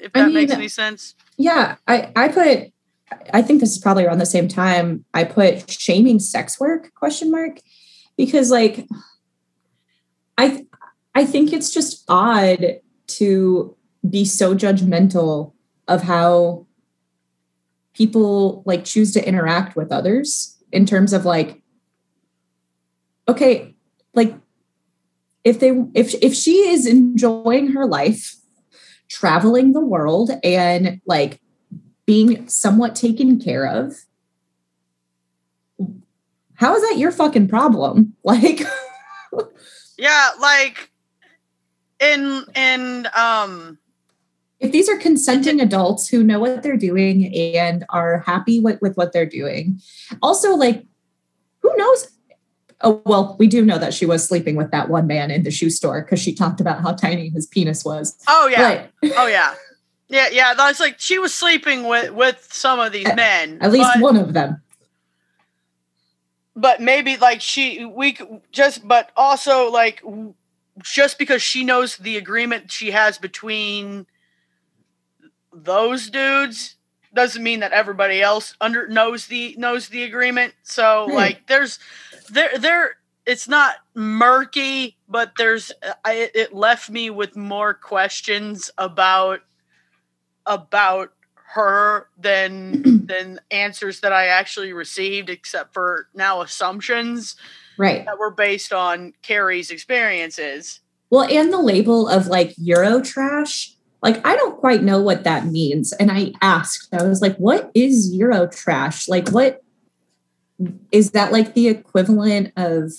if 0.00 0.12
I 0.14 0.20
that 0.22 0.32
makes 0.32 0.50
mean- 0.50 0.58
any 0.58 0.68
sense. 0.68 1.14
Yeah, 1.36 1.76
I 1.86 2.10
I 2.16 2.28
put 2.28 2.72
I 3.32 3.42
think 3.42 3.60
this 3.60 3.72
is 3.72 3.78
probably 3.78 4.04
around 4.04 4.18
the 4.18 4.26
same 4.26 4.48
time 4.48 5.04
I 5.14 5.24
put 5.24 5.70
shaming 5.70 6.18
sex 6.18 6.60
work 6.60 6.92
question 6.94 7.30
mark 7.30 7.60
because 8.16 8.50
like 8.50 8.86
I 10.36 10.66
I 11.14 11.24
think 11.24 11.52
it's 11.52 11.70
just 11.70 12.04
odd 12.08 12.80
to 13.18 13.76
be 14.08 14.24
so 14.24 14.54
judgmental 14.54 15.52
of 15.86 16.02
how 16.02 16.66
people 17.94 18.62
like 18.66 18.84
choose 18.84 19.12
to 19.12 19.26
interact 19.26 19.74
with 19.74 19.90
others 19.90 20.56
in 20.70 20.86
terms 20.86 21.12
of 21.12 21.24
like 21.24 21.62
okay 23.26 23.74
like 24.14 24.34
if 25.44 25.60
they 25.60 25.70
if 25.94 26.14
if 26.22 26.34
she 26.34 26.68
is 26.68 26.86
enjoying 26.86 27.72
her 27.72 27.86
life 27.86 28.36
traveling 29.08 29.72
the 29.72 29.80
world 29.80 30.30
and 30.42 31.00
like 31.06 31.40
being 32.06 32.48
somewhat 32.48 32.94
taken 32.94 33.40
care 33.40 33.66
of 33.66 33.94
how 36.58 36.74
is 36.74 36.82
that 36.82 36.98
your 36.98 37.12
fucking 37.12 37.48
problem? 37.48 38.14
Like 38.24 38.60
yeah 39.96 40.30
like 40.40 40.90
in 42.00 42.44
in 42.54 43.06
um 43.16 43.78
if 44.60 44.70
these 44.72 44.88
are 44.88 44.98
consenting 44.98 45.60
adults 45.60 46.08
who 46.08 46.22
know 46.22 46.40
what 46.40 46.62
they're 46.62 46.76
doing 46.76 47.34
and 47.34 47.84
are 47.90 48.18
happy 48.18 48.60
with, 48.60 48.80
with 48.82 48.96
what 48.96 49.12
they're 49.12 49.24
doing. 49.24 49.80
Also 50.20 50.54
like 50.56 50.84
who 51.62 51.74
knows 51.76 52.17
Oh, 52.80 53.02
well, 53.04 53.36
we 53.38 53.48
do 53.48 53.64
know 53.64 53.78
that 53.78 53.92
she 53.92 54.06
was 54.06 54.26
sleeping 54.26 54.54
with 54.54 54.70
that 54.70 54.88
one 54.88 55.06
man 55.08 55.30
in 55.30 55.42
the 55.42 55.50
shoe 55.50 55.70
store 55.70 56.02
because 56.02 56.20
she 56.20 56.32
talked 56.32 56.60
about 56.60 56.80
how 56.80 56.92
tiny 56.92 57.28
his 57.28 57.46
penis 57.46 57.84
was. 57.84 58.16
Oh 58.28 58.46
yeah. 58.46 58.86
But, 59.02 59.12
oh 59.16 59.26
yeah. 59.26 59.54
Yeah, 60.08 60.28
yeah. 60.30 60.54
That's 60.54 60.78
like 60.78 61.00
she 61.00 61.18
was 61.18 61.34
sleeping 61.34 61.86
with 61.88 62.12
with 62.12 62.48
some 62.52 62.78
of 62.78 62.92
these 62.92 63.08
at, 63.08 63.16
men. 63.16 63.58
At 63.60 63.72
least 63.72 63.90
but, 63.94 64.02
one 64.02 64.16
of 64.16 64.32
them. 64.32 64.62
But 66.54 66.80
maybe 66.80 67.16
like 67.16 67.40
she 67.40 67.84
we 67.84 68.16
just 68.52 68.86
but 68.86 69.10
also 69.16 69.70
like 69.70 70.02
just 70.80 71.18
because 71.18 71.42
she 71.42 71.64
knows 71.64 71.96
the 71.96 72.16
agreement 72.16 72.70
she 72.70 72.92
has 72.92 73.18
between 73.18 74.06
those 75.52 76.10
dudes 76.10 76.76
doesn't 77.14 77.42
mean 77.42 77.60
that 77.60 77.72
everybody 77.72 78.20
else 78.20 78.54
under 78.60 78.88
knows 78.88 79.26
the 79.26 79.54
knows 79.58 79.88
the 79.88 80.04
agreement. 80.04 80.54
So 80.62 81.06
hmm. 81.08 81.14
like 81.14 81.46
there's 81.46 81.78
there 82.30 82.56
there 82.58 82.96
it's 83.26 83.46
not 83.46 83.76
murky, 83.94 84.96
but 85.08 85.32
there's 85.36 85.70
I, 86.04 86.30
it 86.34 86.54
left 86.54 86.88
me 86.88 87.10
with 87.10 87.36
more 87.36 87.74
questions 87.74 88.70
about 88.78 89.40
about 90.46 91.12
her 91.54 92.08
than 92.18 92.82
than 93.06 93.40
answers 93.50 94.00
that 94.00 94.12
I 94.12 94.26
actually 94.26 94.72
received, 94.72 95.30
except 95.30 95.74
for 95.74 96.08
now 96.14 96.40
assumptions 96.40 97.36
right 97.76 98.04
that 98.04 98.18
were 98.18 98.30
based 98.30 98.72
on 98.72 99.12
Carrie's 99.22 99.70
experiences. 99.70 100.80
Well, 101.10 101.26
and 101.30 101.52
the 101.52 101.60
label 101.60 102.08
of 102.08 102.26
like 102.26 102.54
Euro 102.58 103.00
trash, 103.00 103.72
like 104.02 104.24
I 104.26 104.36
don't 104.36 104.58
quite 104.58 104.82
know 104.82 105.00
what 105.02 105.24
that 105.24 105.46
means. 105.46 105.92
And 105.92 106.10
I 106.10 106.32
asked, 106.40 106.88
I 106.92 107.02
was 107.02 107.20
like, 107.20 107.36
what 107.36 107.70
is 107.74 108.14
Euro 108.14 108.46
trash? 108.46 109.08
Like 109.08 109.30
what 109.30 109.62
is 110.90 111.12
that 111.12 111.32
like 111.32 111.54
the 111.54 111.68
equivalent 111.68 112.52
of 112.56 112.92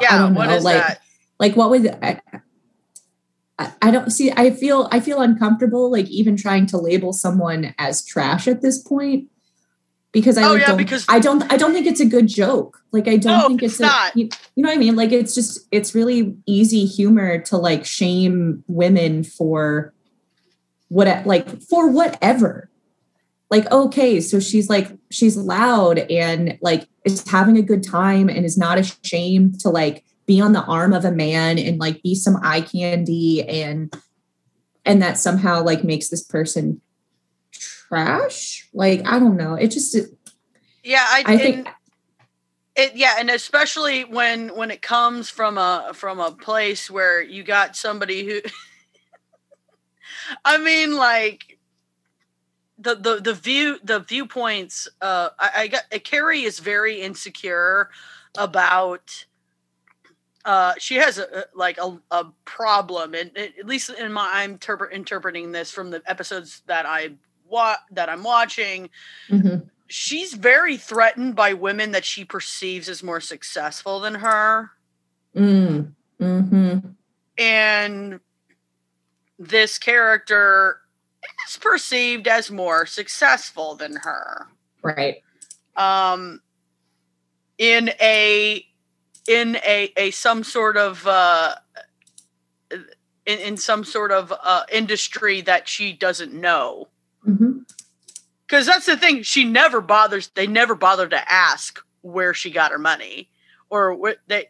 yeah, 0.00 0.30
what 0.30 0.50
is 0.50 0.64
like, 0.64 0.76
that? 0.76 1.00
Like 1.38 1.56
what 1.56 1.70
would 1.70 1.86
I, 2.02 2.20
I 3.80 3.90
don't 3.90 4.10
see 4.10 4.32
I 4.36 4.50
feel 4.50 4.88
I 4.92 5.00
feel 5.00 5.20
uncomfortable 5.20 5.90
like 5.90 6.08
even 6.08 6.36
trying 6.36 6.66
to 6.66 6.78
label 6.78 7.12
someone 7.12 7.74
as 7.78 8.04
trash 8.04 8.48
at 8.48 8.62
this 8.62 8.78
point 8.82 9.28
because 10.16 10.38
I 10.38 10.44
oh, 10.44 10.52
like, 10.52 10.60
yeah, 10.60 10.66
don't 10.68 10.76
because 10.78 11.04
I 11.10 11.18
don't 11.18 11.52
I 11.52 11.58
don't 11.58 11.74
think 11.74 11.86
it's 11.86 12.00
a 12.00 12.06
good 12.06 12.26
joke. 12.26 12.82
Like 12.90 13.06
I 13.06 13.18
don't 13.18 13.38
no, 13.38 13.48
think 13.48 13.62
it's, 13.62 13.74
it's 13.74 13.80
not. 13.80 14.14
A, 14.14 14.18
you, 14.18 14.30
you 14.54 14.62
know 14.62 14.70
what 14.70 14.74
I 14.74 14.78
mean? 14.78 14.96
Like 14.96 15.12
it's 15.12 15.34
just 15.34 15.68
it's 15.70 15.94
really 15.94 16.34
easy 16.46 16.86
humor 16.86 17.38
to 17.42 17.58
like 17.58 17.84
shame 17.84 18.64
women 18.66 19.24
for 19.24 19.92
what 20.88 21.26
like 21.26 21.60
for 21.60 21.90
whatever. 21.90 22.70
Like 23.50 23.70
okay, 23.70 24.22
so 24.22 24.40
she's 24.40 24.70
like 24.70 24.90
she's 25.10 25.36
loud 25.36 25.98
and 25.98 26.56
like 26.62 26.88
is 27.04 27.28
having 27.28 27.58
a 27.58 27.62
good 27.62 27.82
time 27.82 28.30
and 28.30 28.46
is 28.46 28.56
not 28.56 28.78
ashamed 28.78 29.60
to 29.60 29.68
like 29.68 30.02
be 30.24 30.40
on 30.40 30.54
the 30.54 30.64
arm 30.64 30.94
of 30.94 31.04
a 31.04 31.12
man 31.12 31.58
and 31.58 31.78
like 31.78 32.02
be 32.02 32.14
some 32.14 32.38
eye 32.42 32.62
candy 32.62 33.46
and 33.46 33.94
and 34.86 35.02
that 35.02 35.18
somehow 35.18 35.62
like 35.62 35.84
makes 35.84 36.08
this 36.08 36.24
person 36.24 36.80
trash? 37.88 38.68
Like 38.72 39.06
i 39.06 39.18
don't 39.18 39.36
know. 39.36 39.54
It 39.54 39.68
just 39.68 39.94
it, 39.94 40.10
yeah 40.86 41.04
i, 41.08 41.24
I 41.26 41.36
think 41.36 41.68
it 42.76 42.96
yeah 42.96 43.16
and 43.18 43.28
especially 43.28 44.04
when 44.04 44.54
when 44.56 44.70
it 44.70 44.80
comes 44.80 45.28
from 45.28 45.58
a 45.58 45.90
from 45.92 46.20
a 46.20 46.30
place 46.30 46.90
where 46.90 47.20
you 47.20 47.42
got 47.42 47.74
somebody 47.74 48.24
who 48.24 48.40
i 50.44 50.58
mean 50.58 50.96
like 50.96 51.58
the 52.78 52.94
the 52.94 53.20
the 53.20 53.34
view 53.34 53.78
the 53.82 54.00
viewpoints 54.00 54.86
uh 55.00 55.30
i, 55.38 55.50
I 55.56 55.66
got 55.66 55.84
carrie 56.04 56.42
is 56.42 56.60
very 56.60 57.00
insecure 57.00 57.90
about 58.38 59.26
uh, 60.44 60.74
she 60.78 60.94
has 60.94 61.18
a, 61.18 61.46
like 61.56 61.76
a, 61.76 61.98
a 62.12 62.26
problem, 62.44 63.14
and 63.14 63.36
at 63.36 63.66
least 63.66 63.90
in 63.90 64.12
my 64.12 64.30
I'm 64.32 64.52
interpret, 64.52 64.92
interpreting 64.92 65.50
this 65.50 65.72
from 65.72 65.90
the 65.90 66.00
episodes 66.06 66.62
that 66.68 66.86
I 66.86 67.14
wa- 67.48 67.76
that 67.90 68.08
I'm 68.08 68.22
watching. 68.22 68.90
Mm-hmm. 69.30 69.66
She's 69.88 70.34
very 70.34 70.76
threatened 70.76 71.36
by 71.36 71.52
women 71.52 71.92
that 71.92 72.04
she 72.04 72.24
perceives 72.24 72.88
as 72.88 73.02
more 73.02 73.20
successful 73.20 74.00
than 74.00 74.16
her. 74.16 74.70
Mm. 75.36 75.92
Mm-hmm. 76.20 76.78
And 77.38 78.20
this 79.38 79.78
character 79.78 80.80
is 81.48 81.56
perceived 81.58 82.26
as 82.26 82.50
more 82.50 82.86
successful 82.86 83.74
than 83.76 83.96
her. 83.96 84.48
Right. 84.82 85.22
Um, 85.76 86.40
in 87.58 87.90
a 88.00 88.66
in 89.28 89.56
a, 89.56 89.92
a 89.96 90.10
some 90.12 90.44
sort 90.44 90.76
of 90.76 91.06
uh, 91.06 91.56
in, 92.70 93.38
in 93.38 93.56
some 93.56 93.84
sort 93.84 94.12
of 94.12 94.32
uh, 94.42 94.64
industry 94.70 95.40
that 95.42 95.68
she 95.68 95.92
doesn't 95.92 96.32
know. 96.32 96.88
Because 97.26 98.64
mm-hmm. 98.64 98.66
that's 98.66 98.86
the 98.86 98.96
thing, 98.96 99.22
she 99.22 99.44
never 99.44 99.80
bothers. 99.80 100.28
They 100.28 100.46
never 100.46 100.74
bother 100.74 101.08
to 101.08 101.32
ask 101.32 101.80
where 102.02 102.32
she 102.34 102.50
got 102.50 102.70
her 102.70 102.78
money, 102.78 103.30
or 103.68 103.94
what 103.94 104.18
they. 104.26 104.46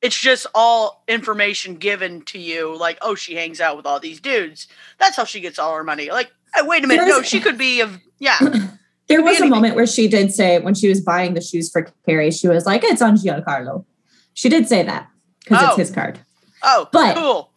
It's 0.00 0.18
just 0.18 0.46
all 0.52 1.04
information 1.06 1.76
given 1.76 2.22
to 2.22 2.38
you, 2.38 2.76
like, 2.76 2.98
oh, 3.02 3.14
she 3.14 3.36
hangs 3.36 3.60
out 3.60 3.76
with 3.76 3.86
all 3.86 4.00
these 4.00 4.20
dudes. 4.20 4.66
That's 4.98 5.16
how 5.16 5.24
she 5.24 5.40
gets 5.40 5.60
all 5.60 5.76
her 5.76 5.84
money. 5.84 6.10
Like, 6.10 6.32
hey, 6.54 6.62
wait 6.64 6.82
a 6.82 6.88
minute, 6.88 7.06
no, 7.06 7.22
she 7.22 7.38
could 7.40 7.56
be 7.56 7.80
of 7.80 8.00
yeah. 8.18 8.38
There 9.08 9.22
was 9.22 9.40
a 9.40 9.46
moment 9.46 9.74
where 9.74 9.86
she 9.86 10.08
did 10.08 10.32
say 10.32 10.58
when 10.60 10.74
she 10.74 10.88
was 10.88 11.00
buying 11.00 11.34
the 11.34 11.42
shoes 11.42 11.70
for 11.70 11.86
Carrie, 12.06 12.30
she 12.30 12.48
was 12.48 12.64
like, 12.64 12.82
"It's 12.82 13.02
on 13.02 13.16
Giancarlo." 13.16 13.84
She 14.32 14.48
did 14.48 14.68
say 14.68 14.82
that 14.84 15.08
because 15.40 15.62
oh. 15.62 15.66
it's 15.68 15.76
his 15.76 15.90
card. 15.90 16.18
Oh, 16.62 16.88
but 16.92 17.16
cool. 17.16 17.51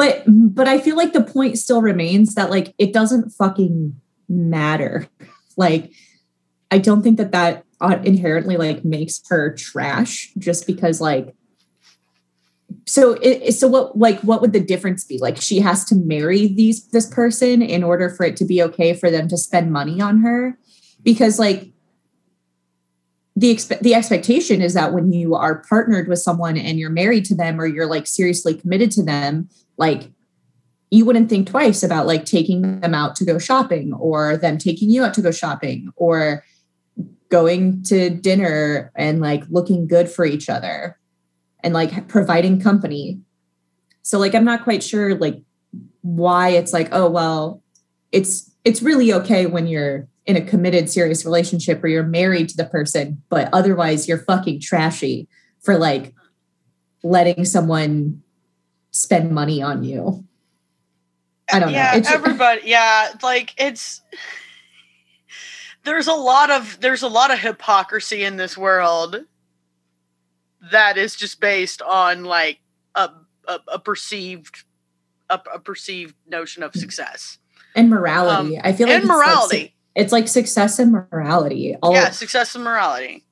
But 0.00 0.24
but 0.26 0.66
I 0.66 0.78
feel 0.78 0.96
like 0.96 1.12
the 1.12 1.22
point 1.22 1.58
still 1.58 1.82
remains 1.82 2.34
that 2.34 2.48
like 2.48 2.74
it 2.78 2.94
doesn't 2.94 3.32
fucking 3.32 4.00
matter. 4.30 5.06
Like 5.58 5.92
I 6.70 6.78
don't 6.78 7.02
think 7.02 7.18
that 7.18 7.32
that 7.32 7.66
inherently 8.02 8.56
like 8.56 8.82
makes 8.82 9.20
her 9.28 9.54
trash 9.54 10.32
just 10.38 10.66
because 10.66 11.02
like 11.02 11.34
so 12.86 13.18
it, 13.20 13.52
so 13.52 13.68
what 13.68 13.98
like 13.98 14.18
what 14.20 14.40
would 14.40 14.54
the 14.54 14.60
difference 14.60 15.04
be 15.04 15.18
like 15.18 15.38
she 15.38 15.60
has 15.60 15.84
to 15.84 15.94
marry 15.94 16.46
these 16.46 16.86
this 16.88 17.06
person 17.06 17.60
in 17.60 17.84
order 17.84 18.08
for 18.08 18.24
it 18.24 18.38
to 18.38 18.46
be 18.46 18.62
okay 18.62 18.94
for 18.94 19.10
them 19.10 19.28
to 19.28 19.36
spend 19.36 19.70
money 19.70 20.00
on 20.00 20.22
her 20.22 20.56
because 21.02 21.38
like 21.38 21.72
the 23.36 23.54
expe- 23.54 23.80
the 23.80 23.94
expectation 23.94 24.62
is 24.62 24.72
that 24.72 24.94
when 24.94 25.12
you 25.12 25.34
are 25.34 25.62
partnered 25.68 26.08
with 26.08 26.20
someone 26.20 26.56
and 26.56 26.78
you're 26.78 26.88
married 26.88 27.26
to 27.26 27.34
them 27.34 27.60
or 27.60 27.66
you're 27.66 27.86
like 27.86 28.06
seriously 28.06 28.54
committed 28.54 28.90
to 28.90 29.02
them 29.02 29.48
like 29.80 30.12
you 30.90 31.04
wouldn't 31.04 31.30
think 31.30 31.48
twice 31.48 31.82
about 31.82 32.06
like 32.06 32.24
taking 32.26 32.80
them 32.80 32.94
out 32.94 33.16
to 33.16 33.24
go 33.24 33.38
shopping 33.38 33.92
or 33.94 34.36
them 34.36 34.58
taking 34.58 34.90
you 34.90 35.02
out 35.02 35.14
to 35.14 35.22
go 35.22 35.30
shopping 35.30 35.90
or 35.96 36.44
going 37.30 37.82
to 37.84 38.10
dinner 38.10 38.92
and 38.94 39.20
like 39.20 39.42
looking 39.48 39.88
good 39.88 40.08
for 40.08 40.24
each 40.24 40.48
other 40.48 40.98
and 41.64 41.72
like 41.72 42.08
providing 42.08 42.60
company. 42.60 43.20
So 44.02 44.18
like 44.18 44.34
I'm 44.34 44.44
not 44.44 44.64
quite 44.64 44.82
sure 44.82 45.14
like 45.14 45.40
why 46.02 46.50
it's 46.50 46.72
like 46.72 46.88
oh 46.92 47.08
well 47.08 47.62
it's 48.12 48.50
it's 48.64 48.82
really 48.82 49.12
okay 49.12 49.46
when 49.46 49.66
you're 49.66 50.08
in 50.26 50.36
a 50.36 50.40
committed 50.40 50.90
serious 50.90 51.24
relationship 51.24 51.82
or 51.82 51.88
you're 51.88 52.02
married 52.02 52.48
to 52.48 52.56
the 52.56 52.64
person 52.64 53.22
but 53.28 53.48
otherwise 53.52 54.08
you're 54.08 54.18
fucking 54.18 54.60
trashy 54.60 55.28
for 55.60 55.76
like 55.76 56.14
letting 57.02 57.44
someone 57.44 58.22
spend 58.92 59.30
money 59.30 59.62
on 59.62 59.84
you. 59.84 60.24
I 61.52 61.58
don't 61.58 61.70
yeah, 61.70 61.92
know. 61.92 61.98
It's, 61.98 62.10
everybody 62.10 62.62
yeah, 62.64 63.12
like 63.22 63.54
it's 63.58 64.02
there's 65.84 66.08
a 66.08 66.14
lot 66.14 66.50
of 66.50 66.78
there's 66.80 67.02
a 67.02 67.08
lot 67.08 67.32
of 67.32 67.38
hypocrisy 67.38 68.24
in 68.24 68.36
this 68.36 68.56
world 68.56 69.24
that 70.70 70.96
is 70.96 71.16
just 71.16 71.40
based 71.40 71.82
on 71.82 72.24
like 72.24 72.60
a 72.94 73.10
a, 73.48 73.58
a 73.68 73.78
perceived 73.78 74.64
a, 75.28 75.40
a, 75.54 75.58
perceived 75.58 76.14
notion 76.28 76.62
of 76.62 76.74
success 76.74 77.38
and 77.74 77.88
morality. 77.88 78.58
Um, 78.58 78.62
I 78.64 78.72
feel 78.72 78.86
like 78.86 78.96
and 78.96 79.04
it's 79.04 79.08
morality. 79.08 79.58
Like, 79.58 79.74
it's 79.94 80.12
like 80.12 80.28
success 80.28 80.78
and 80.78 80.92
morality. 80.92 81.76
All 81.82 81.92
yeah, 81.92 82.10
success 82.10 82.54
and 82.54 82.64
morality. 82.64 83.24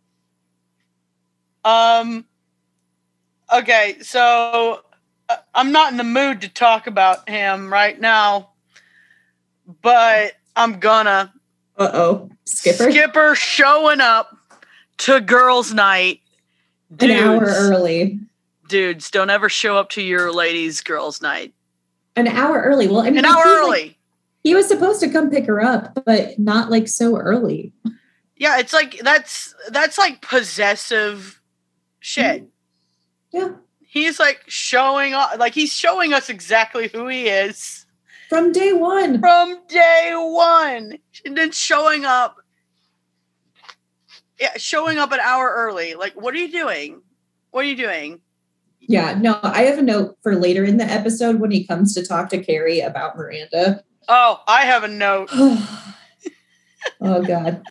Um. 1.64 2.24
Okay, 3.52 3.96
so 4.02 4.82
I'm 5.54 5.72
not 5.72 5.92
in 5.92 5.98
the 5.98 6.04
mood 6.04 6.42
to 6.42 6.48
talk 6.48 6.86
about 6.86 7.28
him 7.28 7.72
right 7.72 7.98
now, 8.00 8.50
but 9.82 10.32
I'm 10.56 10.80
gonna. 10.80 11.32
Uh 11.76 11.90
oh, 11.92 12.30
Skipper. 12.44 12.90
Skipper 12.90 13.34
showing 13.34 14.00
up 14.00 14.36
to 14.98 15.20
girls' 15.20 15.72
night 15.72 16.20
Dudes, 16.94 17.12
an 17.12 17.28
hour 17.28 17.44
early. 17.44 18.20
Dudes, 18.68 19.10
don't 19.10 19.30
ever 19.30 19.48
show 19.48 19.76
up 19.76 19.90
to 19.90 20.02
your 20.02 20.32
ladies' 20.32 20.80
girls' 20.80 21.20
night. 21.20 21.54
An 22.16 22.26
hour 22.26 22.60
early. 22.62 22.88
Well, 22.88 23.00
I 23.00 23.10
mean, 23.10 23.18
an 23.18 23.24
hour 23.26 23.42
early. 23.44 23.80
Like, 23.80 23.98
he 24.42 24.54
was 24.54 24.66
supposed 24.66 25.00
to 25.00 25.08
come 25.08 25.30
pick 25.30 25.46
her 25.46 25.62
up, 25.62 26.04
but 26.04 26.38
not 26.38 26.70
like 26.70 26.88
so 26.88 27.16
early. 27.18 27.72
Yeah, 28.36 28.58
it's 28.58 28.72
like 28.72 28.98
that's 29.00 29.54
that's 29.68 29.98
like 29.98 30.22
possessive 30.22 31.40
shit. 32.00 32.48
Yeah. 33.32 33.50
He's 33.90 34.20
like 34.20 34.42
showing 34.46 35.12
like 35.12 35.54
he's 35.54 35.72
showing 35.72 36.12
us 36.12 36.28
exactly 36.28 36.88
who 36.88 37.08
he 37.08 37.26
is 37.28 37.86
From 38.28 38.52
day 38.52 38.72
one. 38.72 39.18
from 39.18 39.58
day 39.68 40.12
one. 40.14 40.98
And 41.24 41.36
then 41.36 41.50
showing 41.52 42.04
up 42.04 42.36
Yeah, 44.38 44.52
showing 44.58 44.98
up 44.98 45.10
an 45.12 45.20
hour 45.20 45.52
early. 45.56 45.94
Like, 45.94 46.12
what 46.20 46.34
are 46.34 46.38
you 46.38 46.52
doing? 46.52 47.00
What 47.50 47.64
are 47.64 47.68
you 47.68 47.76
doing? 47.76 48.20
Yeah, 48.80 49.18
no, 49.18 49.38
I 49.42 49.62
have 49.62 49.78
a 49.78 49.82
note 49.82 50.16
for 50.22 50.36
later 50.36 50.64
in 50.64 50.76
the 50.76 50.84
episode 50.84 51.40
when 51.40 51.50
he 51.50 51.66
comes 51.66 51.94
to 51.94 52.04
talk 52.06 52.28
to 52.30 52.42
Carrie 52.42 52.80
about 52.80 53.16
Miranda. 53.16 53.82
Oh, 54.06 54.42
I 54.46 54.62
have 54.66 54.84
a 54.84 54.88
note. 54.88 55.28
oh 57.00 57.22
god. 57.26 57.62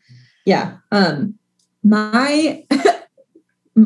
Yeah. 0.46 0.78
Um 0.92 1.36
my 1.84 2.64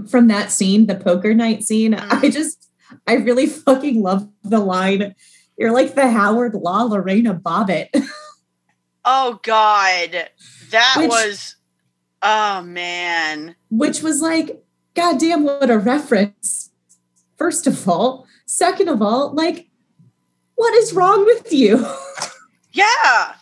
from 0.09 0.27
that 0.27 0.51
scene, 0.51 0.87
the 0.87 0.95
poker 0.95 1.33
night 1.33 1.63
scene, 1.63 1.93
mm. 1.93 2.23
I 2.23 2.29
just 2.29 2.69
I 3.07 3.15
really 3.15 3.45
fucking 3.47 4.01
love 4.01 4.27
the 4.43 4.59
line. 4.59 5.15
You're 5.57 5.71
like 5.71 5.95
the 5.95 6.09
Harvard 6.11 6.53
Law 6.55 6.83
Lorena 6.83 7.33
Bobbitt. 7.35 7.89
Oh 9.03 9.39
God. 9.41 10.29
That 10.69 10.95
Which- 10.97 11.09
was 11.09 11.55
oh 12.21 12.61
man. 12.61 13.55
which 13.71 14.03
was 14.03 14.21
like, 14.21 14.63
God 14.93 15.19
damn, 15.19 15.43
what 15.43 15.71
a 15.71 15.79
reference. 15.79 16.69
First 17.35 17.65
of 17.65 17.89
all. 17.89 18.27
Second 18.45 18.89
of 18.89 19.01
all, 19.01 19.33
like, 19.33 19.69
what 20.53 20.73
is 20.75 20.93
wrong 20.93 21.25
with 21.25 21.51
you? 21.51 21.83
Yeah. 22.73 23.33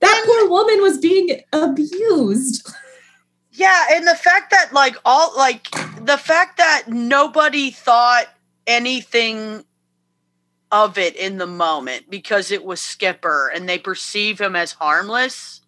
That 0.00 0.22
poor 0.26 0.48
woman 0.48 0.82
was 0.82 0.98
being 0.98 1.40
abused. 1.52 2.70
Yeah, 3.52 3.86
and 3.92 4.06
the 4.06 4.14
fact 4.14 4.52
that 4.52 4.72
like 4.72 4.96
all 5.04 5.36
like 5.36 5.68
the 6.04 6.18
fact 6.18 6.56
that 6.58 6.84
nobody 6.88 7.70
thought 7.70 8.26
anything 8.66 9.64
of 10.72 10.98
it 10.98 11.16
in 11.16 11.38
the 11.38 11.46
moment 11.46 12.08
because 12.10 12.50
it 12.50 12.64
was 12.64 12.80
Skipper 12.80 13.50
and 13.54 13.68
they 13.68 13.78
perceive 13.78 14.40
him 14.40 14.54
as 14.54 14.72
harmless. 14.72 15.60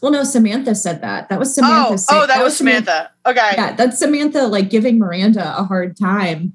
Well, 0.00 0.12
no, 0.12 0.24
Samantha 0.24 0.74
said 0.74 1.00
that. 1.02 1.28
That 1.28 1.38
was 1.38 1.50
oh, 1.50 1.62
Samantha. 1.62 1.92
oh, 1.92 1.96
saying- 1.96 2.22
oh, 2.22 2.26
that, 2.26 2.42
was 2.44 2.56
Samantha. 2.56 3.10
Okay. 3.26 3.50
Yeah, 3.54 3.74
that's 3.74 3.98
Samantha 3.98 4.46
like 4.46 4.70
giving 4.70 4.98
Miranda 4.98 5.58
a 5.58 5.64
hard 5.64 5.96
time 5.96 6.54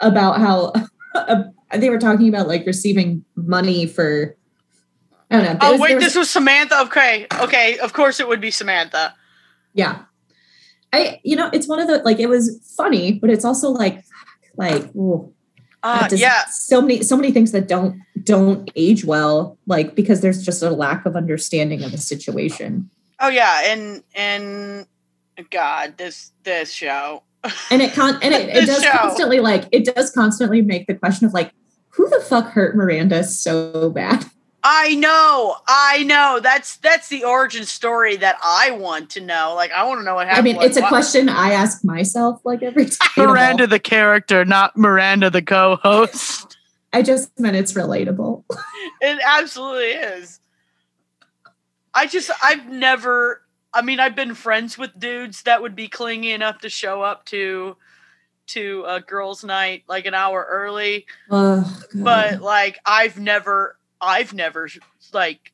about 0.00 0.38
how 0.38 0.72
uh, 1.14 1.44
they 1.74 1.88
were 1.90 1.98
talking 1.98 2.28
about 2.28 2.46
like 2.48 2.66
receiving 2.66 3.24
money 3.34 3.86
for. 3.86 4.36
I 5.30 5.36
don't 5.36 5.44
know. 5.44 5.50
there 5.54 5.58
Oh 5.62 5.72
was- 5.72 5.80
wait, 5.80 5.94
was- 5.96 6.04
this 6.04 6.14
was 6.14 6.30
Samantha. 6.30 6.80
Okay, 6.82 7.26
okay. 7.40 7.78
Of 7.78 7.92
course, 7.92 8.20
it 8.20 8.28
would 8.28 8.40
be 8.40 8.50
Samantha. 8.50 9.14
Yeah. 9.74 10.02
I, 10.92 11.20
you 11.24 11.36
know, 11.36 11.50
it's 11.52 11.68
one 11.68 11.78
of 11.80 11.88
the, 11.88 11.98
like, 11.98 12.18
it 12.18 12.28
was 12.28 12.60
funny, 12.76 13.12
but 13.12 13.30
it's 13.30 13.44
also 13.44 13.70
like, 13.70 14.04
like, 14.56 14.94
ooh, 14.94 15.32
Uh, 15.82 16.08
yeah, 16.12 16.46
so 16.46 16.80
many, 16.80 17.02
so 17.02 17.16
many 17.16 17.30
things 17.30 17.52
that 17.52 17.68
don't, 17.68 18.00
don't 18.24 18.70
age 18.76 19.04
well, 19.04 19.58
like, 19.66 19.94
because 19.94 20.20
there's 20.20 20.44
just 20.44 20.62
a 20.62 20.70
lack 20.70 21.06
of 21.06 21.14
understanding 21.14 21.84
of 21.84 21.92
the 21.92 21.98
situation. 21.98 22.90
Oh 23.20 23.28
yeah, 23.28 23.72
and 23.72 24.02
and 24.14 24.86
God, 25.50 25.96
this 25.96 26.32
this 26.42 26.70
show. 26.70 27.22
And 27.70 27.80
it 27.80 27.94
con, 27.94 28.18
and 28.22 28.34
it, 28.34 28.48
it 28.56 28.66
does 28.66 28.82
show. 28.82 28.90
constantly, 28.90 29.40
like, 29.40 29.64
it 29.72 29.84
does 29.84 30.10
constantly 30.10 30.60
make 30.60 30.86
the 30.86 30.94
question 30.94 31.26
of, 31.26 31.32
like, 31.32 31.52
who 31.90 32.08
the 32.10 32.20
fuck 32.20 32.48
hurt 32.48 32.76
Miranda 32.76 33.24
so 33.24 33.90
bad? 33.90 34.26
I 34.68 34.96
know, 34.96 35.54
I 35.68 36.02
know. 36.02 36.40
That's 36.42 36.78
that's 36.78 37.06
the 37.08 37.22
origin 37.22 37.64
story 37.64 38.16
that 38.16 38.36
I 38.42 38.72
want 38.72 39.10
to 39.10 39.20
know. 39.20 39.52
Like, 39.54 39.70
I 39.70 39.84
want 39.84 40.00
to 40.00 40.04
know 40.04 40.16
what 40.16 40.26
happened. 40.26 40.48
I 40.48 40.50
happened. 40.50 40.58
mean, 40.60 40.68
it's 40.68 40.76
a 40.76 40.80
What- 40.80 40.88
question 40.88 41.28
I 41.28 41.52
ask 41.52 41.84
myself, 41.84 42.40
like, 42.44 42.64
every 42.64 42.86
time. 42.86 43.08
Miranda 43.16 43.68
the 43.68 43.78
character, 43.78 44.44
not 44.44 44.76
Miranda 44.76 45.30
the 45.30 45.40
co-host. 45.42 46.56
I 46.92 47.02
just 47.02 47.38
meant 47.38 47.54
it's 47.56 47.74
relatable. 47.74 48.42
It 49.02 49.18
absolutely 49.24 49.90
is. 49.90 50.40
I 51.94 52.06
just 52.06 52.30
I've 52.42 52.66
never 52.66 53.42
I 53.74 53.82
mean 53.82 54.00
I've 54.00 54.16
been 54.16 54.34
friends 54.34 54.76
with 54.78 54.98
dudes 54.98 55.42
that 55.42 55.60
would 55.62 55.76
be 55.76 55.86
clingy 55.86 56.32
enough 56.32 56.60
to 56.60 56.68
show 56.70 57.02
up 57.02 57.24
to 57.26 57.76
to 58.48 58.84
a 58.88 59.00
girls 59.00 59.44
night 59.44 59.84
like 59.86 60.06
an 60.06 60.14
hour 60.14 60.46
early, 60.48 61.06
Oh, 61.30 61.78
but 61.94 62.40
like 62.40 62.78
I've 62.86 63.18
never 63.18 63.76
I've 64.00 64.34
never 64.34 64.68
like 65.12 65.52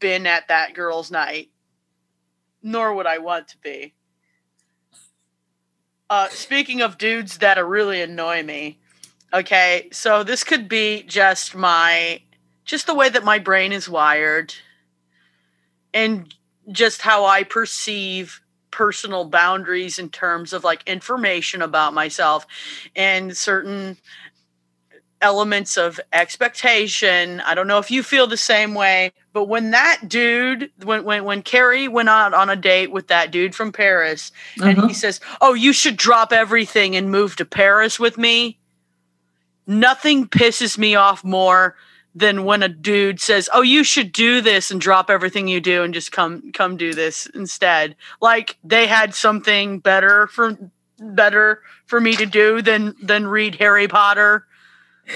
been 0.00 0.26
at 0.26 0.48
that 0.48 0.74
girls 0.74 1.10
night 1.10 1.50
nor 2.62 2.94
would 2.94 3.06
I 3.06 3.18
want 3.18 3.48
to 3.48 3.58
be. 3.58 3.94
Uh 6.08 6.28
speaking 6.28 6.80
of 6.80 6.98
dudes 6.98 7.38
that 7.38 7.64
really 7.64 8.00
annoy 8.00 8.42
me. 8.42 8.78
Okay, 9.34 9.88
so 9.92 10.22
this 10.22 10.44
could 10.44 10.68
be 10.68 11.02
just 11.02 11.54
my 11.54 12.20
just 12.64 12.86
the 12.86 12.94
way 12.94 13.08
that 13.08 13.24
my 13.24 13.38
brain 13.38 13.72
is 13.72 13.88
wired 13.88 14.54
and 15.92 16.32
just 16.70 17.02
how 17.02 17.24
I 17.24 17.42
perceive 17.42 18.40
personal 18.70 19.24
boundaries 19.24 19.98
in 19.98 20.08
terms 20.08 20.52
of 20.52 20.64
like 20.64 20.82
information 20.86 21.60
about 21.60 21.92
myself 21.92 22.46
and 22.94 23.36
certain 23.36 23.96
elements 25.22 25.76
of 25.78 25.98
expectation. 26.12 27.40
I 27.40 27.54
don't 27.54 27.66
know 27.66 27.78
if 27.78 27.90
you 27.90 28.02
feel 28.02 28.26
the 28.26 28.36
same 28.36 28.74
way, 28.74 29.12
but 29.32 29.44
when 29.48 29.70
that 29.70 30.08
dude, 30.08 30.70
when 30.82 31.04
when 31.04 31.24
when 31.24 31.42
Carrie 31.42 31.88
went 31.88 32.08
out 32.10 32.34
on 32.34 32.50
a 32.50 32.56
date 32.56 32.90
with 32.92 33.08
that 33.08 33.30
dude 33.30 33.54
from 33.54 33.72
Paris, 33.72 34.32
and 34.60 34.76
Uh-huh. 34.78 34.88
he 34.88 34.94
says, 34.94 35.20
"Oh, 35.40 35.54
you 35.54 35.72
should 35.72 35.96
drop 35.96 36.32
everything 36.32 36.94
and 36.96 37.10
move 37.10 37.36
to 37.36 37.44
Paris 37.44 37.98
with 37.98 38.18
me." 38.18 38.58
Nothing 39.66 40.26
pisses 40.26 40.76
me 40.76 40.96
off 40.96 41.22
more 41.24 41.76
than 42.14 42.44
when 42.44 42.62
a 42.62 42.68
dude 42.68 43.20
says, 43.20 43.48
"Oh, 43.54 43.62
you 43.62 43.84
should 43.84 44.12
do 44.12 44.40
this 44.40 44.70
and 44.70 44.80
drop 44.80 45.08
everything 45.08 45.48
you 45.48 45.60
do 45.60 45.82
and 45.82 45.94
just 45.94 46.12
come 46.12 46.52
come 46.52 46.76
do 46.76 46.92
this 46.92 47.26
instead." 47.34 47.96
Like 48.20 48.58
they 48.64 48.86
had 48.86 49.14
something 49.14 49.78
better 49.78 50.26
for 50.26 50.58
better 50.98 51.62
for 51.86 52.00
me 52.00 52.14
to 52.16 52.26
do 52.26 52.60
than 52.60 52.94
than 53.02 53.26
read 53.26 53.54
Harry 53.56 53.88
Potter. 53.88 54.46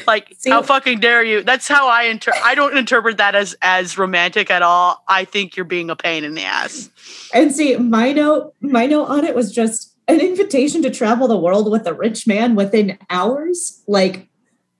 Like 0.07 0.35
See- 0.39 0.51
how 0.51 0.63
fucking 0.63 1.01
dare 1.01 1.25
you? 1.25 1.43
That's 1.43 1.69
how 1.69 1.89
I 1.89 2.05
inter 2.05 2.33
I 2.43 2.55
don't 2.55 2.77
interpret 2.77 3.19
that 3.19 3.35
as 3.35 3.57
as 3.63 3.99
romantic 3.99 4.51
at 4.51 4.63
all. 4.63 5.03
I 5.09 5.25
think 5.25 5.57
you're 5.57 5.65
being 5.65 5.91
a 5.91 5.97
pain 5.97 6.25
in 6.25 6.35
the 6.35 6.45
ass. 6.45 6.91
And 7.33 7.55
see, 7.55 7.77
my 7.77 8.13
note, 8.13 8.55
my 8.61 8.87
note 8.87 9.07
on 9.07 9.25
it 9.25 9.35
was 9.35 9.53
just 9.53 9.95
an 10.09 10.21
invitation 10.21 10.83
to 10.83 10.91
travel 10.91 11.29
the 11.29 11.37
world 11.37 11.71
with 11.71 11.87
a 11.87 11.95
rich 11.95 12.27
man 12.27 12.55
within 12.55 12.99
hours. 13.11 13.83
Like 13.87 14.29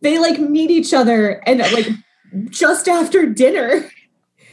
they 0.01 0.19
like 0.19 0.39
meet 0.39 0.71
each 0.71 0.95
other 0.95 1.43
and 1.47 1.61
like 1.61 1.89
just 2.51 2.89
after 2.89 3.27
dinner, 3.27 3.91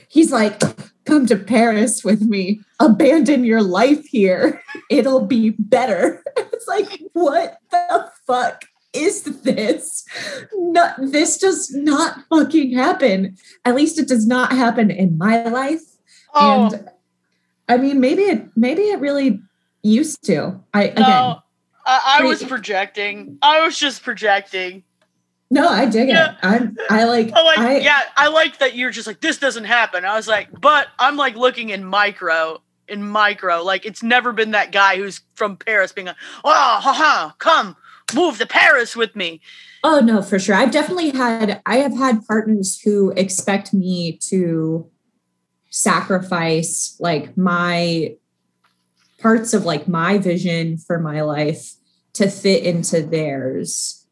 he's 0.07 0.31
like, 0.31 0.61
come 1.05 1.25
to 1.27 1.37
Paris 1.37 2.03
with 2.03 2.21
me. 2.21 2.61
Abandon 2.79 3.43
your 3.43 3.61
life 3.61 4.05
here. 4.05 4.61
It'll 4.89 5.25
be 5.25 5.51
better. 5.51 6.23
It's 6.53 6.67
like, 6.67 7.01
what 7.11 7.57
the 7.71 8.09
fuck 8.25 8.63
is 8.93 9.23
this? 9.23 10.05
Not 10.55 10.95
this 10.99 11.37
does 11.37 11.73
not 11.73 12.19
fucking 12.29 12.73
happen. 12.73 13.35
At 13.65 13.75
least 13.75 13.99
it 13.99 14.07
does 14.07 14.25
not 14.27 14.51
happen 14.51 14.91
in 14.91 15.17
my 15.17 15.43
life. 15.43 15.81
Oh 16.33 16.69
And 16.73 16.89
I 17.67 17.77
mean, 17.77 17.99
maybe 17.99 18.23
it 18.23 18.45
maybe 18.55 18.83
it 18.83 18.99
really 18.99 19.39
used 19.81 20.23
to. 20.25 20.59
I 20.73 20.83
again, 20.85 21.35
I, 21.85 22.17
I 22.19 22.23
was 22.23 22.43
projecting. 22.43 23.37
I 23.41 23.65
was 23.65 23.77
just 23.77 24.03
projecting. 24.03 24.83
no, 25.49 25.67
I 25.67 25.85
dig 25.85 26.09
Yeah. 26.09 26.31
it. 26.31 26.37
I'm 26.43 26.77
I 26.89 27.03
like 27.05 27.31
I 27.35 27.41
like, 27.43 27.57
I 27.57 27.77
yeah, 27.79 28.01
I 28.15 28.27
like 28.29 28.59
that 28.59 28.75
you're 28.75 28.91
just 28.91 29.07
like 29.07 29.21
this 29.21 29.37
doesn't 29.37 29.65
happen. 29.65 30.05
I 30.05 30.15
was 30.15 30.27
like, 30.27 30.49
but 30.59 30.87
I'm 30.99 31.17
like 31.17 31.35
looking 31.35 31.69
in 31.69 31.83
micro, 31.83 32.61
in 32.87 33.07
micro, 33.07 33.63
like 33.63 33.85
it's 33.85 34.03
never 34.03 34.33
been 34.33 34.51
that 34.51 34.71
guy 34.71 34.97
who's 34.97 35.21
from 35.35 35.57
Paris 35.57 35.91
being 35.91 36.07
like, 36.07 36.15
ah, 36.45 36.77
oh, 36.77 36.81
haha, 36.81 37.31
come 37.39 37.75
move 38.15 38.37
to 38.37 38.45
Paris 38.45 38.95
with 38.95 39.15
me. 39.15 39.41
oh 39.83 39.99
no, 39.99 40.21
for 40.21 40.39
sure. 40.39 40.55
I've 40.55 40.71
definitely 40.71 41.11
had 41.11 41.61
I 41.65 41.77
have 41.77 41.95
had 41.95 42.25
partners 42.25 42.79
who 42.79 43.11
expect 43.11 43.73
me 43.73 44.17
to 44.29 44.89
sacrifice 45.69 46.95
like 46.99 47.35
my 47.35 48.15
parts 49.19 49.53
of 49.53 49.65
like 49.65 49.87
my 49.87 50.19
vision 50.19 50.77
for 50.77 50.99
my 50.99 51.21
life 51.21 51.73
to 52.13 52.29
fit 52.29 52.63
into 52.63 53.01
theirs 53.01 54.05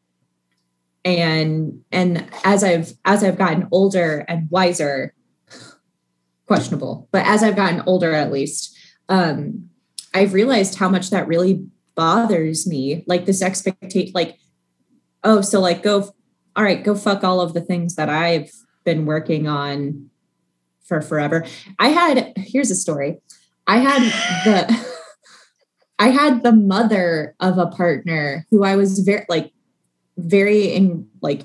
and 1.06 1.82
and 1.92 2.28
as 2.44 2.64
i've 2.64 2.94
as 3.06 3.24
i've 3.24 3.38
gotten 3.38 3.68
older 3.72 4.26
and 4.28 4.50
wiser 4.50 5.14
questionable 6.48 7.08
but 7.12 7.26
as 7.28 7.44
i've 7.44 7.56
gotten 7.56 7.84
older 7.86 8.14
at 8.14 8.32
least 8.32 8.76
um 9.10 9.70
i've 10.16 10.34
realized 10.34 10.76
how 10.76 10.90
much 10.90 11.10
that 11.10 11.28
really 11.28 11.64
bothers 12.02 12.66
me 12.68 13.04
like 13.08 13.26
this 13.26 13.42
expectation 13.42 14.12
like 14.14 14.38
oh 15.24 15.42
so 15.42 15.60
like 15.60 15.84
go 15.84 16.10
all 16.56 16.64
right 16.64 16.84
go 16.84 16.96
fuck 16.96 17.24
all 17.24 17.42
of 17.42 17.54
the 17.54 17.62
things 17.62 17.96
that 17.96 18.10
i've 18.10 18.52
been 18.84 19.06
working 19.06 19.48
on 19.48 20.10
for 20.92 21.02
forever. 21.02 21.46
I 21.80 21.88
had 21.88 22.34
here's 22.36 22.70
a 22.70 22.76
story. 22.76 23.22
I 23.66 23.78
had 23.78 24.02
the 24.44 24.88
I 26.00 26.10
had 26.10 26.44
the 26.44 26.52
mother 26.52 27.34
of 27.40 27.58
a 27.58 27.68
partner 27.68 28.46
who 28.52 28.66
I 28.66 28.76
was 28.76 29.00
very 29.00 29.26
like 29.30 29.54
very 30.18 30.66
in 30.66 31.08
like 31.22 31.44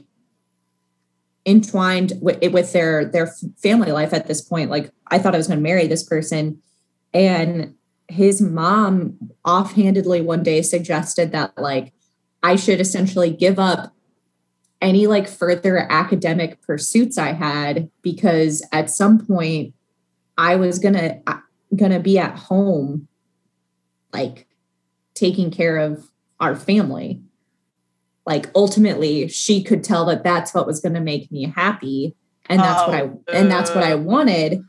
entwined 1.47 2.15
with, 2.21 2.53
with 2.53 2.73
their 2.73 3.05
their 3.05 3.29
family 3.63 3.93
life 3.93 4.13
at 4.13 4.27
this 4.27 4.43
point. 4.43 4.69
Like 4.69 4.91
I 5.13 5.21
thought 5.21 5.35
I 5.35 5.39
was 5.39 5.47
going 5.47 5.61
to 5.61 5.63
marry 5.63 5.87
this 5.87 6.03
person, 6.03 6.61
and 7.15 7.76
his 8.09 8.41
mom 8.41 9.17
offhandedly 9.45 10.21
one 10.21 10.43
day 10.43 10.63
suggested 10.63 11.33
that 11.33 11.57
like 11.59 11.93
I 12.43 12.57
should 12.57 12.81
essentially 12.81 13.31
give 13.31 13.59
up 13.59 13.93
any 14.81 15.07
like 15.07 15.29
further 15.29 15.91
academic 15.91 16.61
pursuits 16.63 17.19
I 17.19 17.33
had 17.33 17.91
because 18.03 18.67
at 18.73 18.91
some 18.91 19.27
point 19.27 19.75
I 20.39 20.57
was 20.57 20.79
gonna 20.79 21.21
gonna 21.75 22.01
be 22.01 22.19
at 22.19 22.39
home, 22.39 23.09
like 24.13 24.47
taking 25.15 25.51
care 25.51 25.79
of 25.79 26.11
our 26.39 26.55
family 26.55 27.23
like 28.27 28.51
ultimately 28.55 29.29
she 29.29 29.63
could 29.63 29.83
tell 29.83 30.05
that 30.07 30.25
that's 30.25 30.53
what 30.53 30.67
was 30.67 30.81
going 30.81 30.95
to 30.95 31.01
make 31.01 31.31
me 31.31 31.45
happy 31.45 32.15
and 32.47 32.61
that's 32.61 32.83
oh, 32.83 32.87
what 32.89 32.95
i 32.95 33.39
and 33.39 33.51
that's 33.51 33.75
what 33.75 33.85
i 33.85 33.93
uh. 33.93 33.97
wanted 33.97 34.63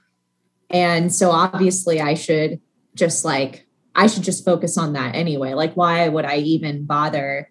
and 0.70 1.14
so 1.14 1.32
obviously 1.32 2.00
i 2.00 2.14
should 2.14 2.62
just 2.98 3.24
like 3.24 3.68
i 3.96 4.08
should 4.08 4.24
just 4.24 4.44
focus 4.44 4.78
on 4.78 4.94
that 4.94 5.16
anyway 5.16 5.54
like 5.54 5.74
why 5.76 6.08
would 6.08 6.26
i 6.26 6.38
even 6.38 6.86
bother 6.86 7.50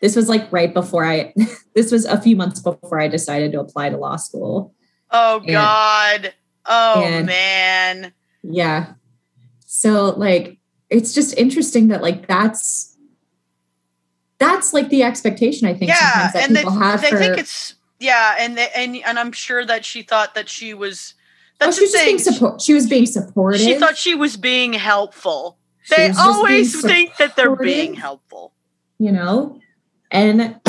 this 0.00 0.16
was 0.16 0.28
like 0.28 0.50
right 0.52 0.74
before 0.74 1.04
i 1.04 1.32
this 1.74 1.90
was 1.90 2.04
a 2.04 2.20
few 2.20 2.36
months 2.36 2.60
before 2.60 3.00
i 3.00 3.08
decided 3.08 3.52
to 3.52 3.60
apply 3.60 3.88
to 3.88 3.96
law 3.96 4.16
school 4.16 4.74
oh 5.10 5.38
and, 5.38 5.46
god 5.48 6.34
oh 6.66 7.02
and, 7.02 7.26
man 7.26 8.12
yeah 8.42 8.92
so 9.66 10.10
like 10.10 10.58
it's 10.90 11.12
just 11.12 11.36
interesting 11.36 11.88
that 11.88 12.02
like 12.02 12.26
that's 12.26 12.94
that's 14.38 14.72
like 14.72 14.88
the 14.88 15.02
expectation 15.02 15.68
I 15.68 15.74
think 15.74 15.90
yeah, 15.90 16.30
and 16.34 16.56
people 16.56 16.72
they, 16.72 16.78
have. 16.78 17.02
They 17.02 17.10
for, 17.10 17.18
think 17.18 17.38
it's 17.38 17.74
yeah, 18.00 18.36
and 18.38 18.56
they, 18.56 18.68
and 18.74 18.96
and 18.96 19.18
I'm 19.18 19.32
sure 19.32 19.64
that 19.64 19.84
she 19.84 20.02
thought 20.02 20.34
that 20.34 20.48
she 20.48 20.74
was. 20.74 21.14
That's 21.58 21.76
oh, 21.76 21.80
she 21.80 21.84
was 21.84 21.92
being 21.92 22.18
support. 22.18 22.62
She 22.62 22.74
was 22.74 22.88
being 22.88 23.06
supportive. 23.06 23.60
She 23.60 23.74
thought 23.78 23.96
she 23.96 24.14
was 24.14 24.36
being 24.36 24.72
helpful. 24.72 25.58
She 25.82 25.96
they 25.96 26.10
always 26.18 26.80
think 26.80 27.16
that 27.18 27.36
they're 27.36 27.56
being 27.56 27.94
helpful. 27.94 28.52
You 28.98 29.12
know, 29.12 29.60
and 30.10 30.60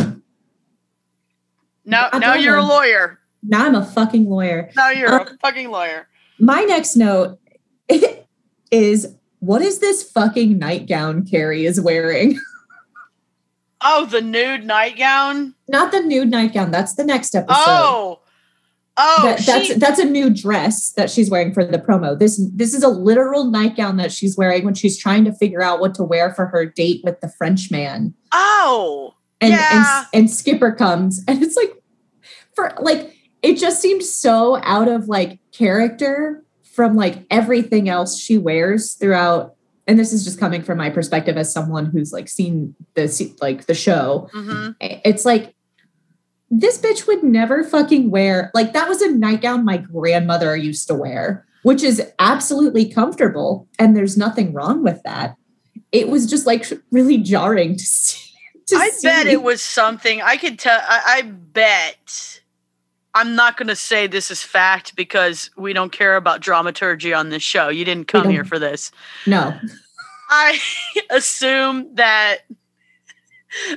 now 1.86 2.10
now 2.13 2.36
you're 2.36 2.58
a 2.58 2.63
lawyer. 2.63 3.19
Now 3.43 3.65
I'm 3.65 3.76
a 3.76 3.86
fucking 3.86 4.30
lawyer. 4.30 4.71
Now 4.76 4.89
you're 4.89 5.10
uh, 5.10 5.24
a 5.24 5.38
fucking 5.38 5.69
lawyer. 5.69 6.08
My 6.39 6.62
next 6.62 6.95
note 6.95 7.39
is 8.71 9.15
what 9.39 9.62
is 9.62 9.80
this 9.80 10.04
fucking 10.04 10.58
nightgown 10.58 11.26
Carrie 11.26 11.65
is 11.65 11.80
wearing? 11.80 12.39
Oh, 13.88 14.08
the 14.08 14.21
nude 14.21 14.65
nightgown? 14.65 15.54
Not 15.67 15.91
the 15.91 16.00
nude 16.00 16.32
nightgown. 16.32 16.71
That's 16.71 16.95
the 16.95 17.04
next 17.04 17.36
episode. 17.36 17.56
Oh. 17.56 18.19
Oh, 18.98 19.24
that, 19.24 19.46
that's 19.46 19.68
she, 19.68 19.74
that's 19.74 20.00
a 20.00 20.06
new 20.06 20.30
dress 20.30 20.92
that 20.94 21.10
she's 21.10 21.30
wearing 21.30 21.54
for 21.54 21.66
the 21.66 21.78
promo. 21.78 22.18
This 22.18 22.42
this 22.54 22.74
is 22.74 22.82
a 22.82 22.88
literal 22.88 23.46
nightgown 23.46 23.98
that 23.98 24.12
she's 24.12 24.38
wearing 24.38 24.64
when 24.64 24.74
she's 24.74 24.98
trying 24.98 25.26
to 25.26 25.34
figure 25.34 25.62
out 25.62 25.80
what 25.80 25.94
to 25.96 26.04
wear 26.04 26.34
for 26.34 26.46
her 26.48 26.66
date 26.66 27.02
with 27.04 27.20
the 27.20 27.30
French 27.30 27.70
man. 27.72 28.14
Oh, 28.32 29.14
and 29.42 29.52
yeah. 29.52 30.00
and, 30.00 30.08
and 30.14 30.32
Skipper 30.32 30.72
comes, 30.72 31.24
and 31.28 31.44
it's 31.44 31.58
like 31.58 31.74
for 32.56 32.74
like 32.80 33.16
it 33.42 33.58
just 33.58 33.82
seems 33.82 34.10
so 34.10 34.60
out 34.64 34.88
of 34.88 35.08
like 35.08 35.40
character 35.52 36.44
from 36.64 36.96
like 36.96 37.26
everything 37.30 37.90
else 37.90 38.20
she 38.20 38.38
wears 38.38 38.94
throughout 38.94 39.56
and 39.88 40.00
this 40.00 40.12
is 40.12 40.24
just 40.24 40.40
coming 40.40 40.64
from 40.64 40.78
my 40.78 40.90
perspective 40.90 41.38
as 41.38 41.54
someone 41.54 41.86
who's 41.86 42.12
like 42.12 42.28
seen 42.28 42.76
the 42.96 43.36
like 43.42 43.66
the 43.68 43.74
show 43.74 44.30
mm-hmm. 44.34 44.72
it's 44.80 45.26
like 45.26 45.55
this 46.50 46.78
bitch 46.78 47.08
would 47.08 47.24
never 47.24 47.64
fucking 47.64 48.12
wear 48.12 48.52
like 48.54 48.74
that 48.74 48.88
was 48.88 49.02
a 49.02 49.12
nightgown 49.12 49.66
my 49.66 49.78
grandmother 49.78 50.56
used 50.56 50.88
to 50.88 50.94
wear 50.94 51.46
which 51.64 51.84
is 51.84 52.12
absolutely 52.20 52.88
comfortable 52.88 53.68
and 53.80 53.96
there's 53.96 54.18
nothing 54.18 54.54
wrong 54.54 54.84
with 54.84 55.02
that 55.04 55.36
it 55.92 56.10
was 56.10 56.30
just 56.30 56.46
like 56.46 56.66
really 56.92 57.18
jarring 57.18 57.76
to 57.76 57.86
see 57.86 58.32
to 58.68 58.76
i 58.76 58.90
see. 58.90 59.08
bet 59.08 59.28
it 59.28 59.42
was 59.44 59.62
something 59.62 60.22
i 60.22 60.38
could 60.38 60.60
tell 60.60 60.80
I, 60.82 61.18
I 61.18 61.22
bet 61.24 62.42
I'm 63.18 63.34
not 63.34 63.56
going 63.56 63.70
to 63.70 63.78
say 63.78 64.08
this 64.08 64.30
is 64.30 64.44
fact 64.44 64.98
because 64.98 65.50
we 65.56 65.72
don't 65.72 65.94
care 65.94 66.18
about 66.18 66.42
dramaturgy 66.42 67.14
on 67.14 67.30
this 67.30 67.42
show. 67.42 67.70
You 67.70 67.86
didn't 67.86 68.10
come 68.10 68.30
here 68.30 68.44
for 68.44 68.60
this. 68.60 68.92
No. 69.26 69.58
I 70.30 70.60
assume 71.10 71.96
that 71.96 72.40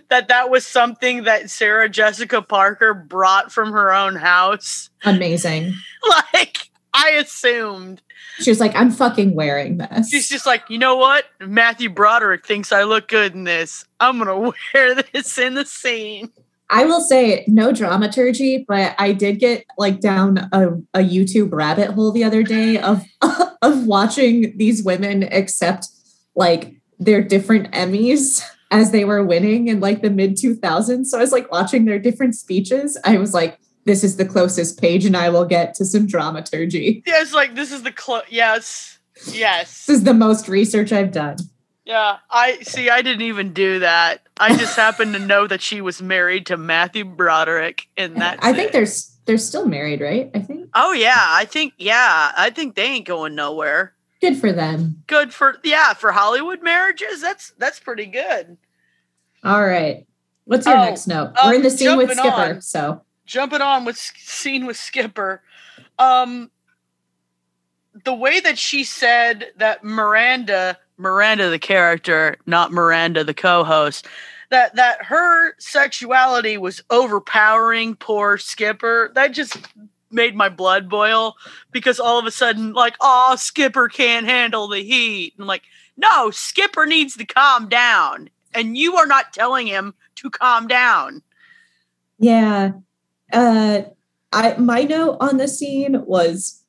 that 0.09 0.29
that 0.29 0.51
was 0.51 0.67
something 0.67 1.25
that 1.25 1.51
Sarah 1.51 1.89
Jessica 1.89 2.43
Parker 2.43 2.95
brought 2.95 3.53
from 3.53 3.73
her 3.73 3.93
own 3.93 4.17
house. 4.17 4.91
Amazing. 5.05 5.75
Like 6.33 6.71
I 6.95 7.11
assumed. 7.11 8.01
She 8.39 8.51
was 8.51 8.61
like, 8.61 8.75
I'm 8.75 8.91
fucking 8.91 9.35
wearing 9.35 9.79
this. 9.79 10.11
She's 10.11 10.29
just 10.29 10.47
like, 10.47 10.63
you 10.69 10.79
know 10.79 10.97
what? 10.97 11.25
Matthew 11.41 11.91
Broderick 11.91 12.47
thinks 12.47 12.73
I 12.73 12.85
look 12.85 13.09
good 13.09 13.35
in 13.35 13.45
this. 13.45 13.85
I'm 14.01 14.19
gonna 14.19 14.39
wear 14.75 14.95
this 14.95 15.39
in 15.39 15.55
the 15.55 15.65
scene. 15.65 16.31
I 16.71 16.85
will 16.85 17.01
say 17.01 17.45
no 17.47 17.73
dramaturgy, 17.73 18.65
but 18.69 18.95
I 18.99 19.13
did 19.13 19.39
get 19.39 19.65
like 19.79 20.01
down 20.01 20.49
a, 20.53 20.69
a 20.95 21.01
YouTube 21.01 21.53
rabbit 21.53 21.93
hole 21.93 22.13
the 22.13 22.25
other 22.25 22.43
day 22.43 22.79
of 22.79 23.03
of 23.63 23.87
watching 23.87 24.57
these 24.57 24.83
women 24.83 25.25
accept 25.25 25.89
like 26.35 26.75
their 26.99 27.23
different 27.23 27.73
Emmys 27.73 28.43
as 28.71 28.91
they 28.91 29.05
were 29.05 29.25
winning 29.25 29.69
in 29.69 29.81
like 29.81 30.03
the 30.03 30.11
mid 30.11 30.37
2000s. 30.37 31.07
So 31.07 31.19
I 31.19 31.21
was 31.21 31.33
like 31.33 31.51
watching 31.51 31.85
their 31.85 31.99
different 31.99 32.35
speeches. 32.35 32.99
I 33.05 33.19
was 33.19 33.35
like, 33.35 33.59
this 33.85 34.05
is 34.05 34.17
the 34.17 34.25
closest 34.25 34.81
Paige, 34.81 35.07
and 35.07 35.17
I 35.17 35.31
will 35.31 35.47
get 35.47 35.75
to 35.75 35.85
some 35.85 36.07
dramaturgy. 36.07 37.03
Yeah, 37.07 37.23
it's 37.23 37.33
like 37.33 37.55
this 37.55 37.73
is 37.73 37.83
the 37.83 37.93
close. 37.93 38.25
Yes, 38.29 38.99
yes. 39.33 39.87
This 39.87 39.99
is 39.99 40.05
the 40.05 40.15
most 40.15 40.49
research 40.49 40.93
I've 40.93 41.11
done. 41.13 41.39
Yeah, 41.87 42.19
I 42.31 42.59
see. 42.61 42.91
I 42.91 43.01
didn't 43.01 43.23
even 43.23 43.55
do 43.55 43.79
that. 43.79 44.27
I 44.39 44.55
just 44.55 44.77
happened 44.77 45.15
to 45.15 45.19
know 45.19 45.47
that 45.47 45.63
she 45.63 45.81
was 45.81 46.03
married 46.03 46.45
to 46.47 46.59
Matthew 46.59 47.07
Broderick, 47.07 47.89
and 47.97 48.17
that 48.21 48.39
I 48.43 48.53
think 48.53 48.73
they're 48.73 48.87
they're 49.25 49.39
still 49.39 49.67
married, 49.67 50.03
right? 50.03 50.31
I 50.35 50.41
think. 50.41 50.69
Oh 50.75 50.93
yeah, 50.93 51.17
I 51.17 51.47
think 51.47 51.73
yeah, 51.79 52.33
I 52.37 52.51
think 52.51 52.75
they 52.75 52.85
ain't 52.85 53.07
going 53.07 53.35
nowhere. 53.35 53.95
Good 54.21 54.37
for 54.37 54.53
them. 54.53 55.03
Good 55.07 55.33
for 55.33 55.57
yeah 55.63 55.95
for 55.95 56.13
Hollywood 56.13 56.63
marriages. 56.63 57.21
That's 57.21 57.53
that's 57.59 57.79
pretty 57.79 58.07
good. 58.07 58.57
All 59.45 59.65
right, 59.65 60.07
what's 60.45 60.67
your 60.67 60.77
oh, 60.77 60.85
next 60.85 61.07
note? 61.07 61.35
We're 61.45 61.55
in 61.55 61.63
the 61.63 61.71
scene 61.71 61.97
with 61.97 62.11
Skipper, 62.11 62.31
on, 62.31 62.61
so 62.61 63.03
jumping 63.27 63.61
on 63.61 63.85
with 63.85 63.97
scene 63.97 64.67
with 64.67 64.77
Skipper. 64.77 65.43
Um, 65.99 66.51
the 68.05 68.15
way 68.15 68.41
that 68.41 68.59
she 68.59 68.83
said 68.83 69.53
that 69.57 69.85
Miranda 69.85 70.79
Miranda 70.97 71.49
the 71.49 71.59
character, 71.59 72.37
not 72.45 72.73
Miranda 72.73 73.23
the 73.23 73.35
co-host, 73.35 74.07
that 74.51 74.75
that 74.75 75.05
her 75.05 75.55
sexuality 75.59 76.59
was 76.59 76.83
overpowering 76.91 77.95
poor 77.95 78.37
Skipper. 78.37 79.13
That 79.15 79.29
just 79.29 79.57
made 80.11 80.35
my 80.35 80.49
blood 80.49 80.89
boil 80.89 81.37
because 81.71 82.01
all 82.01 82.19
of 82.19 82.27
a 82.27 82.31
sudden, 82.31 82.73
like, 82.73 82.97
oh, 83.01 83.37
Skipper 83.37 83.89
can't 83.89 84.27
handle 84.27 84.69
the 84.69 84.83
heat. 84.83 85.35
And 85.37 85.45
I'm 85.45 85.49
like, 85.49 85.65
no, 85.97 86.31
Skipper 86.31 86.87
needs 86.87 87.17
to 87.17 87.25
calm 87.25 87.69
down. 87.69 88.31
And 88.55 88.79
you 88.79 88.97
are 88.97 89.07
not 89.07 89.33
telling 89.33 89.67
him 89.67 89.95
to 90.17 90.31
calm 90.31 90.67
down. 90.67 91.23
Yeah. 92.19 92.73
Uh 93.33 93.83
I 94.33 94.57
my 94.57 94.83
note 94.83 95.19
on 95.21 95.37
the 95.37 95.49
scene 95.49 96.05
was 96.07 96.65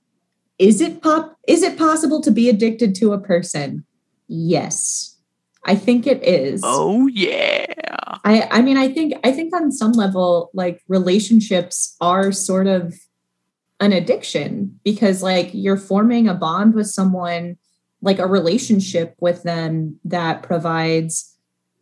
is 0.58 0.82
it 0.82 1.02
pop 1.02 1.38
is 1.48 1.64
it 1.64 1.78
possible 1.78 2.22
to 2.22 2.32
be 2.32 2.50
addicted 2.50 2.96
to 2.96 3.14
a 3.14 3.20
person? 3.20 3.86
Yes. 4.28 5.16
I 5.66 5.76
think 5.76 6.08
it 6.08 6.24
is. 6.24 6.62
Oh 6.64 7.08
yeah. 7.08 7.66
I 8.24 8.48
I 8.52 8.62
mean 8.62 8.78
I 8.78 8.92
think 8.92 9.14
I 9.24 9.32
think 9.32 9.56
on 9.56 9.72
some 9.72 9.94
level 9.94 10.52
like 10.54 10.82
relationships 10.88 11.96
are 12.02 12.32
sort 12.32 12.68
of 12.68 12.96
an 13.80 13.94
addiction 13.94 14.80
because 14.84 15.24
like 15.24 15.50
you're 15.54 15.78
forming 15.78 16.28
a 16.28 16.34
bond 16.34 16.74
with 16.74 16.88
someone 16.88 17.58
like 18.02 18.20
a 18.20 18.28
relationship 18.28 19.16
with 19.20 19.44
them 19.44 20.00
that 20.06 20.44
provides 20.44 21.36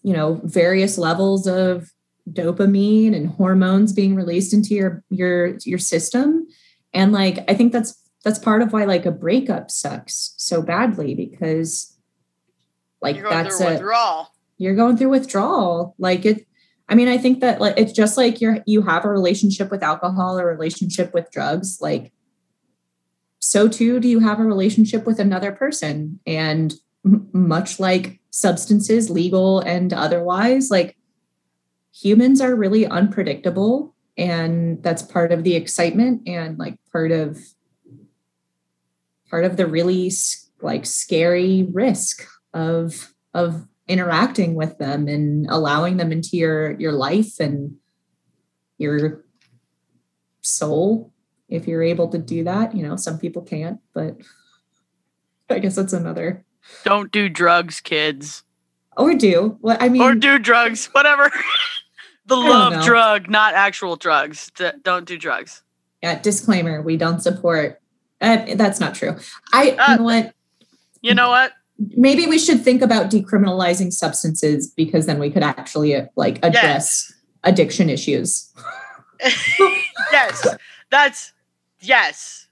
you 0.04 0.14
know 0.14 0.40
various 0.44 0.98
levels 0.98 1.48
of 1.48 1.92
dopamine 2.32 3.16
and 3.16 3.30
hormones 3.30 3.94
being 3.94 4.16
released 4.16 4.54
into 4.54 4.74
your 4.74 5.04
your 5.10 5.58
your 5.66 5.80
system 5.80 6.48
and 6.94 7.12
like 7.12 7.40
I 7.48 7.54
think 7.54 7.72
that's 7.72 7.96
that's 8.24 8.40
part 8.40 8.62
of 8.62 8.74
why 8.74 8.86
like 8.86 9.06
a 9.06 9.12
breakup 9.12 9.72
sucks 9.72 10.34
so 10.38 10.62
badly 10.62 11.16
because 11.16 11.96
like 13.02 13.22
that's 13.22 13.62
a 13.62 13.74
withdrawal. 13.74 14.32
You're 14.58 14.76
going 14.76 14.98
through 14.98 15.10
withdrawal. 15.10 15.96
Like 16.00 16.26
it 16.26 16.47
I 16.89 16.95
mean, 16.95 17.08
I 17.08 17.17
think 17.17 17.41
that 17.41 17.60
like 17.60 17.78
it's 17.78 17.91
just 17.91 18.17
like 18.17 18.39
you're 18.39 18.60
you 18.65 18.82
have 18.82 19.06
a 19.06 19.10
relationship 19.10 19.71
with 19.71 19.84
alcohol 19.84 20.39
or 20.39 20.47
relationship 20.47 21.13
with 21.13 21.32
drugs. 21.32 21.80
Like 21.82 22.13
so 23.39 23.67
too 23.67 24.00
do 24.00 24.08
you 24.08 24.19
have 24.19 24.39
a 24.39 24.45
relationship 24.45 25.06
with 25.06 25.19
another 25.19 25.52
person. 25.52 26.19
And 26.26 26.73
m- 27.06 27.30
much 27.34 27.80
like 27.80 28.19
substances, 28.32 29.10
legal 29.10 29.60
and 29.60 29.93
otherwise, 29.93 30.69
like 30.69 30.97
humans 31.93 32.41
are 32.41 32.56
really 32.56 32.86
unpredictable. 32.86 33.95
And 34.17 34.82
that's 34.82 35.02
part 35.02 35.32
of 35.32 35.43
the 35.43 35.56
excitement 35.56 36.28
and 36.28 36.58
like 36.58 36.80
part 36.91 37.12
of 37.12 37.39
part 39.30 39.43
of 39.43 39.58
the 39.58 39.67
really 39.67 40.12
like 40.62 40.86
scary 40.86 41.67
risk 41.71 42.26
of 42.54 43.13
of 43.34 43.67
interacting 43.88 44.54
with 44.56 44.78
them 44.78 45.08
and 45.08 45.47
allowing 45.50 45.97
them 45.97 46.12
into 46.12 46.36
your 46.38 46.71
your 46.80 46.91
life 46.91 47.39
and 47.39 47.76
your 48.78 49.23
soul 50.41 51.13
if 51.50 51.67
you're 51.67 51.84
able 51.84 52.10
to 52.10 52.17
do 52.17 52.43
that. 52.43 52.76
You 52.76 52.88
know 52.88 52.95
some 52.95 53.17
people 53.17 53.41
can't 53.41 53.80
but 53.93 54.17
i 55.50 55.60
guess 55.60 55.76
that's 55.76 55.93
another. 55.93 56.45
Don't 56.84 57.12
do 57.12 57.30
drugs 57.30 57.80
kids. 57.80 58.43
Or 58.97 59.13
do. 59.13 59.58
What 59.62 59.82
i 59.82 59.89
mean 59.89 60.02
or 60.02 60.15
do 60.15 60.39
drugs 60.39 60.88
whatever. 60.88 61.32
The 62.26 62.36
love 62.36 62.84
drug 62.84 63.30
not 63.30 63.54
actual 63.54 63.95
drugs. 63.95 64.52
D- 64.54 64.71
don't 64.84 65.06
do 65.06 65.17
drugs. 65.17 65.63
Yeah 66.04 66.19
disclaimer 66.19 66.82
we 66.82 66.97
don't 66.97 67.21
support. 67.21 67.80
Uh, 68.19 68.56
that's 68.56 68.82
not 68.82 68.95
true. 68.95 69.15
I 69.54 69.71
uh, 69.71 69.91
you 69.91 69.97
know 69.97 70.04
what? 70.04 70.34
you 71.02 71.13
know 71.13 71.30
what 71.30 71.54
maybe 71.96 72.26
we 72.26 72.40
should 72.40 72.62
think 72.63 72.82
about 72.82 73.10
decriminalizing 73.12 73.94
substances 73.94 74.68
because 74.68 75.06
then 75.06 75.20
we 75.20 75.30
could 75.30 75.44
actually 75.44 75.96
uh, 75.96 76.06
like 76.16 76.38
address 76.38 77.10
yes. 77.10 77.13
addiction 77.44 77.90
issues. 77.90 78.52
yes. 80.12 80.48
That's 80.90 81.34
yes. 81.82 82.48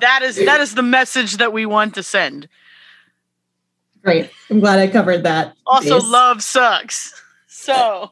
That 0.00 0.22
is 0.22 0.36
that 0.36 0.60
is 0.60 0.74
the 0.74 0.82
message 0.82 1.36
that 1.36 1.52
we 1.52 1.66
want 1.66 1.94
to 1.94 2.02
send. 2.02 2.48
Great. 4.02 4.30
I'm 4.50 4.58
glad 4.58 4.80
I 4.80 4.88
covered 4.88 5.22
that. 5.22 5.54
Also 5.64 6.00
base. 6.00 6.08
love 6.08 6.42
sucks. 6.42 7.22
So 7.46 8.10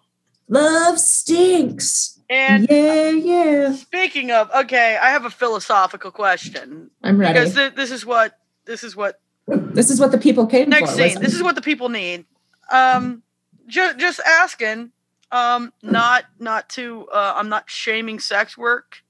love 0.49 1.01
stinks. 1.01 2.21
And 2.29 2.69
yeah, 2.71 3.11
yeah. 3.11 3.75
Speaking 3.75 4.31
of, 4.31 4.49
okay, 4.55 4.97
I 5.03 5.11
have 5.11 5.25
a 5.25 5.31
philosophical 5.31 6.13
question. 6.13 6.91
I'm 7.03 7.19
ready. 7.19 7.33
Because 7.33 7.55
th- 7.55 7.75
this 7.75 7.91
is 7.91 8.07
what 8.07 8.39
this 8.67 8.85
is 8.85 8.95
what 8.95 9.21
this 9.47 9.91
is 9.91 10.01
what 10.01 10.13
the 10.13 10.19
people 10.19 10.47
came 10.47 10.69
Next 10.69 10.91
for. 10.91 10.97
scene. 10.97 11.21
This 11.21 11.35
is 11.35 11.43
what 11.43 11.55
the 11.55 11.63
people 11.63 11.89
need. 11.89 12.25
Um, 12.71 13.23
just 13.67 13.99
just 13.99 14.21
asking. 14.21 14.93
Um, 15.33 15.73
not 15.83 16.25
not 16.39 16.69
to. 16.71 17.07
Uh, 17.13 17.35
I'm 17.37 17.49
not 17.49 17.71
shaming 17.71 18.19
sex 18.19 18.59
work 18.59 19.03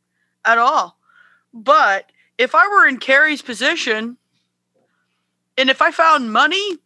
at 0.45 0.59
all, 0.59 0.99
but 1.53 2.11
if 2.39 2.55
I 2.55 2.69
were 2.69 2.87
in 2.87 2.99
Carrie's 2.99 3.43
position, 3.43 4.17
and 5.57 5.71
if 5.71 5.83
I 5.83 5.91
found 5.91 6.33
money 6.33 6.79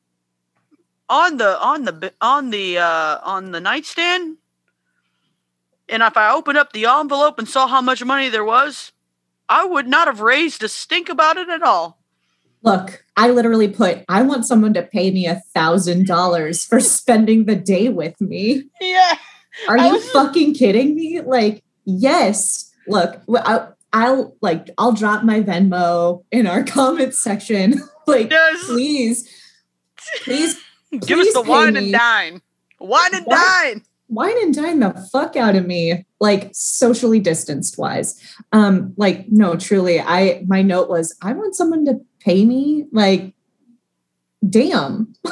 on 1.09 1.37
the 1.37 1.61
on 1.61 1.85
the 1.85 2.12
on 2.20 2.50
the 2.50 2.78
uh, 2.78 3.18
on 3.22 3.52
the 3.52 3.61
nightstand, 3.61 4.37
and 5.88 6.02
if 6.02 6.16
I 6.16 6.33
opened 6.33 6.59
up 6.59 6.72
the 6.72 6.87
envelope 6.87 7.38
and 7.38 7.48
saw 7.48 7.66
how 7.66 7.80
much 7.80 8.04
money 8.04 8.28
there 8.28 8.44
was, 8.44 8.92
I 9.48 9.64
would 9.64 9.87
not 9.87 10.07
have 10.07 10.20
raised 10.20 10.62
a 10.62 10.68
stink 10.68 11.09
about 11.09 11.37
it 11.37 11.48
at 11.48 11.62
all. 11.62 11.98
Look, 12.64 13.05
I 13.16 13.29
literally 13.29 13.68
put, 13.68 14.05
I 14.09 14.22
want 14.22 14.46
someone 14.46 14.72
to 14.74 14.83
pay 14.83 15.11
me 15.11 15.27
a 15.27 15.42
thousand 15.55 16.07
dollars 16.07 16.64
for 16.64 16.81
spending 16.81 17.44
the 17.44 17.57
day 17.57 17.90
with 17.90 18.18
me. 18.20 18.64
Yeah. 18.81 19.14
Are 19.68 19.79
you 19.79 19.92
was... 19.92 20.11
fucking 20.11 20.55
kidding 20.55 20.94
me? 20.94 21.20
Like, 21.20 21.62
yes. 21.85 22.72
Look, 22.88 23.20
I, 23.37 23.68
I'll 23.92 24.37
like, 24.40 24.70
I'll 24.79 24.92
drop 24.92 25.24
my 25.24 25.40
Venmo 25.40 26.24
in 26.33 26.46
our 26.46 26.64
comments 26.64 27.22
section. 27.22 27.81
like, 28.07 28.31
yes. 28.31 28.64
please, 28.64 29.29
please, 30.22 30.59
give 30.90 31.18
please 31.18 31.29
us 31.29 31.35
the 31.35 31.42
wine 31.42 31.74
me. 31.74 31.81
and 31.81 31.92
dine. 31.92 32.42
Wine 32.81 33.14
and 33.14 33.27
dine. 33.27 33.83
Wine 34.08 34.36
and 34.42 34.54
dine 34.54 34.80
the 34.80 34.92
fuck 35.12 35.34
out 35.34 35.56
of 35.56 35.66
me, 35.66 36.04
like 36.20 36.50
socially 36.52 37.20
distanced 37.20 37.78
wise. 37.78 38.20
Um, 38.52 38.92
like, 38.96 39.26
no, 39.30 39.56
truly, 39.56 40.00
I 40.00 40.44
my 40.46 40.62
note 40.62 40.88
was 40.88 41.16
I 41.22 41.32
want 41.32 41.56
someone 41.56 41.84
to 41.86 42.00
pay 42.20 42.44
me 42.44 42.86
like 42.92 43.34
damn. 44.48 45.14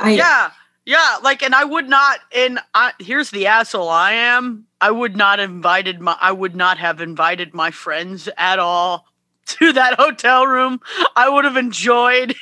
I, 0.00 0.12
yeah 0.12 0.50
yeah 0.84 1.18
like 1.22 1.42
and 1.42 1.54
i 1.54 1.64
would 1.64 1.88
not 1.88 2.20
and 2.34 2.58
I, 2.74 2.92
here's 2.98 3.30
the 3.30 3.46
asshole 3.46 3.88
i 3.88 4.12
am. 4.12 4.64
I 4.80 4.90
would 4.90 5.16
not 5.16 5.38
invited 5.40 6.00
my 6.00 6.16
i 6.20 6.32
would 6.32 6.56
not 6.56 6.78
have 6.78 7.00
invited 7.00 7.54
my 7.54 7.70
friends 7.70 8.28
at 8.36 8.58
all 8.58 9.06
to 9.46 9.72
that 9.72 9.94
hotel 9.94 10.46
room. 10.46 10.80
I 11.16 11.28
would 11.28 11.44
have 11.44 11.56
enjoyed 11.56 12.34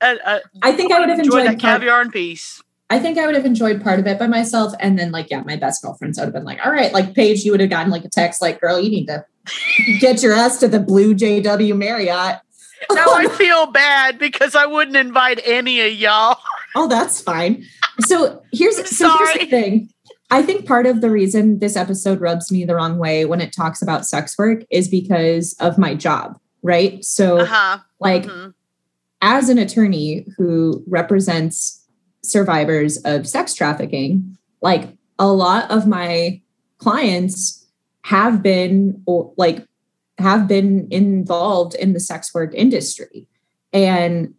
uh, 0.00 0.16
uh, 0.24 0.38
i 0.62 0.72
think 0.72 0.92
i 0.92 1.00
would 1.00 1.08
have 1.08 1.18
enjoyed, 1.18 1.46
enjoyed 1.46 1.58
that 1.58 1.60
caviar 1.60 2.00
and 2.00 2.12
peace 2.12 2.62
I 2.88 2.98
think 3.00 3.18
I 3.18 3.26
would 3.26 3.34
have 3.34 3.46
enjoyed 3.46 3.82
part 3.82 3.98
of 3.98 4.06
it 4.06 4.18
by 4.18 4.28
myself. 4.28 4.72
And 4.78 4.98
then, 4.98 5.10
like, 5.10 5.30
yeah, 5.30 5.42
my 5.42 5.56
best 5.56 5.82
girlfriends 5.82 6.18
would 6.18 6.26
have 6.26 6.32
been 6.32 6.44
like, 6.44 6.64
all 6.64 6.72
right, 6.72 6.92
like, 6.92 7.14
Paige, 7.14 7.44
you 7.44 7.50
would 7.50 7.60
have 7.60 7.70
gotten 7.70 7.90
like 7.90 8.04
a 8.04 8.08
text, 8.08 8.40
like, 8.40 8.60
girl, 8.60 8.80
you 8.80 8.90
need 8.90 9.06
to 9.06 9.24
get 10.00 10.22
your 10.22 10.32
ass 10.32 10.58
to 10.60 10.68
the 10.68 10.80
Blue 10.80 11.14
JW 11.14 11.76
Marriott 11.76 12.40
now 12.92 13.06
I 13.08 13.28
feel 13.36 13.66
bad 13.66 14.18
because 14.18 14.54
I 14.54 14.66
wouldn't 14.66 14.96
invite 14.96 15.40
any 15.44 15.80
of 15.80 15.92
y'all. 15.92 16.38
Oh, 16.74 16.88
that's 16.88 17.20
fine. 17.20 17.64
So 18.00 18.42
here's 18.52 18.76
so 18.96 19.16
here's 19.16 19.38
the 19.38 19.46
thing. 19.46 19.90
I 20.30 20.42
think 20.42 20.66
part 20.66 20.86
of 20.86 21.00
the 21.00 21.10
reason 21.10 21.60
this 21.60 21.76
episode 21.76 22.20
rubs 22.20 22.50
me 22.50 22.64
the 22.64 22.74
wrong 22.74 22.98
way 22.98 23.24
when 23.24 23.40
it 23.40 23.52
talks 23.52 23.80
about 23.80 24.06
sex 24.06 24.36
work 24.36 24.62
is 24.70 24.88
because 24.88 25.54
of 25.60 25.78
my 25.78 25.94
job, 25.94 26.38
right? 26.62 27.02
So 27.04 27.38
uh-huh. 27.38 27.78
like 28.00 28.24
mm-hmm. 28.24 28.50
as 29.22 29.48
an 29.48 29.58
attorney 29.58 30.26
who 30.36 30.82
represents 30.86 31.75
survivors 32.26 32.98
of 33.04 33.26
sex 33.26 33.54
trafficking, 33.54 34.36
like 34.60 34.88
a 35.18 35.28
lot 35.28 35.70
of 35.70 35.86
my 35.86 36.40
clients 36.78 37.66
have 38.04 38.42
been 38.42 39.02
or 39.06 39.32
like 39.36 39.66
have 40.18 40.46
been 40.48 40.88
involved 40.90 41.74
in 41.74 41.92
the 41.92 42.00
sex 42.00 42.32
work 42.34 42.52
industry. 42.54 43.26
And 43.72 44.34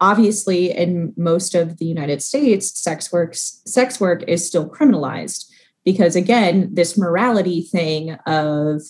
obviously 0.00 0.70
in 0.70 1.12
most 1.16 1.54
of 1.54 1.78
the 1.78 1.84
United 1.84 2.22
States, 2.22 2.78
sex 2.78 3.12
works 3.12 3.62
sex 3.66 4.00
work 4.00 4.22
is 4.26 4.46
still 4.46 4.68
criminalized 4.68 5.46
because 5.84 6.16
again, 6.16 6.70
this 6.72 6.98
morality 6.98 7.62
thing 7.62 8.12
of 8.26 8.82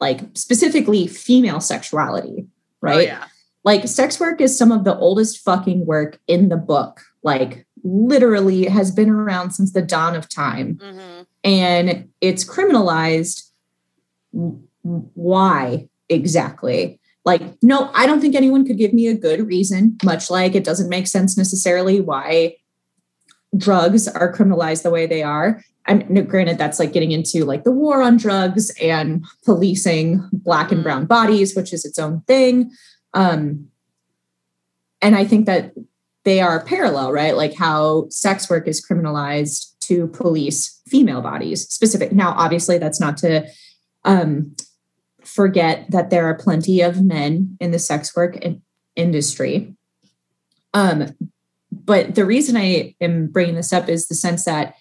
like 0.00 0.20
specifically 0.34 1.06
female 1.06 1.60
sexuality, 1.60 2.46
right? 2.80 2.96
Oh, 2.96 3.00
yeah. 3.00 3.24
Like 3.64 3.88
sex 3.88 4.20
work 4.20 4.40
is 4.40 4.56
some 4.56 4.70
of 4.70 4.84
the 4.84 4.96
oldest 4.96 5.44
fucking 5.44 5.86
work 5.86 6.20
in 6.28 6.50
the 6.50 6.56
book. 6.56 7.02
Like 7.26 7.66
literally 7.82 8.66
has 8.66 8.92
been 8.92 9.10
around 9.10 9.50
since 9.50 9.72
the 9.72 9.82
dawn 9.82 10.14
of 10.14 10.28
time. 10.28 10.76
Mm-hmm. 10.76 11.22
And 11.44 12.08
it's 12.20 12.44
criminalized 12.44 13.50
why 14.82 15.88
exactly? 16.08 17.00
Like, 17.24 17.42
no, 17.62 17.90
I 17.92 18.06
don't 18.06 18.20
think 18.20 18.36
anyone 18.36 18.64
could 18.64 18.78
give 18.78 18.92
me 18.92 19.08
a 19.08 19.14
good 19.14 19.44
reason, 19.44 19.98
much 20.04 20.30
like 20.30 20.54
it 20.54 20.62
doesn't 20.62 20.88
make 20.88 21.08
sense 21.08 21.36
necessarily 21.36 22.00
why 22.00 22.56
drugs 23.56 24.06
are 24.06 24.32
criminalized 24.32 24.84
the 24.84 24.90
way 24.90 25.06
they 25.06 25.24
are. 25.24 25.60
And 25.86 26.28
granted, 26.28 26.58
that's 26.58 26.78
like 26.78 26.92
getting 26.92 27.10
into 27.10 27.44
like 27.44 27.64
the 27.64 27.72
war 27.72 28.02
on 28.02 28.16
drugs 28.16 28.70
and 28.80 29.24
policing 29.44 30.28
black 30.32 30.70
and 30.70 30.84
brown 30.84 31.06
bodies, 31.06 31.56
which 31.56 31.72
is 31.72 31.84
its 31.84 31.98
own 31.98 32.20
thing. 32.22 32.70
Um, 33.14 33.68
and 35.02 35.16
I 35.16 35.24
think 35.24 35.46
that 35.46 35.72
they 36.26 36.40
are 36.40 36.64
parallel, 36.64 37.12
right? 37.12 37.36
Like 37.36 37.54
how 37.54 38.08
sex 38.10 38.50
work 38.50 38.66
is 38.66 38.84
criminalized 38.84 39.78
to 39.82 40.08
police 40.08 40.82
female 40.88 41.22
bodies 41.22 41.68
specific. 41.68 42.10
Now, 42.10 42.32
obviously, 42.32 42.78
that's 42.78 42.98
not 42.98 43.16
to 43.18 43.46
um, 44.04 44.56
forget 45.22 45.88
that 45.92 46.10
there 46.10 46.26
are 46.26 46.34
plenty 46.34 46.80
of 46.80 47.00
men 47.00 47.56
in 47.60 47.70
the 47.70 47.78
sex 47.78 48.14
work 48.16 48.36
in- 48.38 48.60
industry. 48.96 49.76
Um, 50.74 51.14
but 51.70 52.16
the 52.16 52.24
reason 52.24 52.56
I 52.56 52.96
am 53.00 53.28
bringing 53.28 53.54
this 53.54 53.72
up 53.72 53.88
is 53.88 54.08
the 54.08 54.16
sense 54.16 54.46
that 54.46 54.74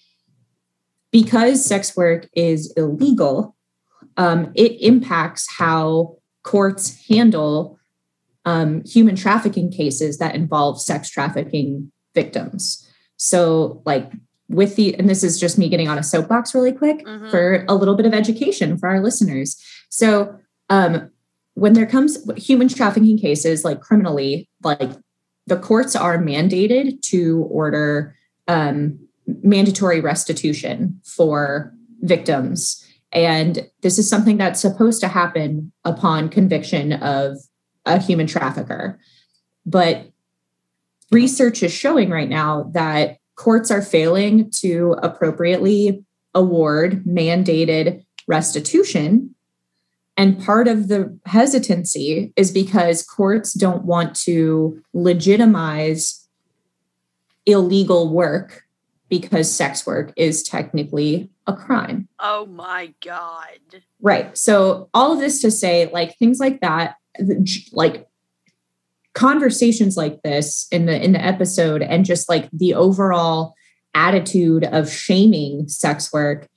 because 1.11 1.63
sex 1.63 1.95
work 1.95 2.27
is 2.33 2.73
illegal, 2.75 3.55
um, 4.17 4.51
it 4.55 4.81
impacts 4.81 5.47
how 5.59 6.17
courts 6.41 7.05
handle 7.07 7.77
um, 8.45 8.83
human 8.85 9.15
trafficking 9.15 9.71
cases 9.71 10.17
that 10.19 10.35
involve 10.35 10.81
sex 10.81 11.09
trafficking 11.09 11.91
victims. 12.13 12.87
So, 13.17 13.81
like 13.85 14.11
with 14.47 14.75
the, 14.75 14.97
and 14.97 15.09
this 15.09 15.23
is 15.23 15.39
just 15.39 15.57
me 15.57 15.69
getting 15.69 15.87
on 15.87 15.97
a 15.97 16.03
soapbox 16.03 16.53
really 16.53 16.71
quick 16.71 17.03
mm-hmm. 17.05 17.29
for 17.29 17.65
a 17.67 17.75
little 17.75 17.95
bit 17.95 18.05
of 18.05 18.13
education 18.13 18.77
for 18.77 18.87
our 18.87 19.01
listeners. 19.01 19.61
So, 19.89 20.37
um, 20.69 21.09
when 21.55 21.73
there 21.73 21.85
comes 21.85 22.17
human 22.37 22.67
trafficking 22.67 23.17
cases, 23.17 23.63
like 23.63 23.79
criminally, 23.79 24.49
like 24.63 24.91
the 25.47 25.57
courts 25.57 25.95
are 25.95 26.17
mandated 26.17 27.01
to 27.03 27.47
order 27.49 28.15
um, 28.47 28.99
mandatory 29.25 30.01
restitution 30.01 30.99
for 31.03 31.73
victims. 32.01 32.85
And 33.11 33.69
this 33.81 33.97
is 33.97 34.09
something 34.09 34.37
that's 34.37 34.59
supposed 34.59 34.99
to 35.01 35.07
happen 35.07 35.71
upon 35.85 36.29
conviction 36.29 36.93
of 36.93 37.37
a 37.85 37.99
human 37.99 38.27
trafficker. 38.27 38.99
But 39.65 40.11
research 41.11 41.63
is 41.63 41.71
showing 41.71 42.09
right 42.09 42.29
now 42.29 42.71
that 42.73 43.17
courts 43.35 43.71
are 43.71 43.81
failing 43.81 44.49
to 44.49 44.95
appropriately 45.01 46.03
award 46.33 47.03
mandated 47.05 48.03
restitution. 48.27 49.35
And 50.17 50.43
part 50.43 50.67
of 50.67 50.87
the 50.87 51.17
hesitancy 51.25 52.33
is 52.35 52.51
because 52.51 53.05
courts 53.05 53.53
don't 53.53 53.83
want 53.83 54.15
to 54.21 54.81
legitimize 54.93 56.27
illegal 57.45 58.09
work 58.11 58.63
because 59.09 59.51
sex 59.51 59.85
work 59.85 60.13
is 60.15 60.41
technically 60.41 61.29
a 61.47 61.53
crime. 61.53 62.07
Oh 62.19 62.45
my 62.45 62.93
God. 63.03 63.83
Right. 64.01 64.35
So, 64.37 64.89
all 64.93 65.13
of 65.13 65.19
this 65.19 65.41
to 65.41 65.51
say, 65.51 65.89
like 65.91 66.17
things 66.17 66.39
like 66.39 66.61
that, 66.61 66.95
like 67.71 68.07
conversations 69.15 69.95
like 69.95 70.21
this 70.23 70.67
in 70.71 70.85
the 70.85 71.03
in 71.03 71.13
the 71.13 71.25
episode 71.25 71.81
and 71.81 72.05
just 72.05 72.29
like 72.29 72.49
the 72.51 72.73
overall 72.73 73.55
attitude 73.95 74.65
of 74.65 74.91
shaming 74.91 75.67
sex 75.67 76.11
work 76.11 76.47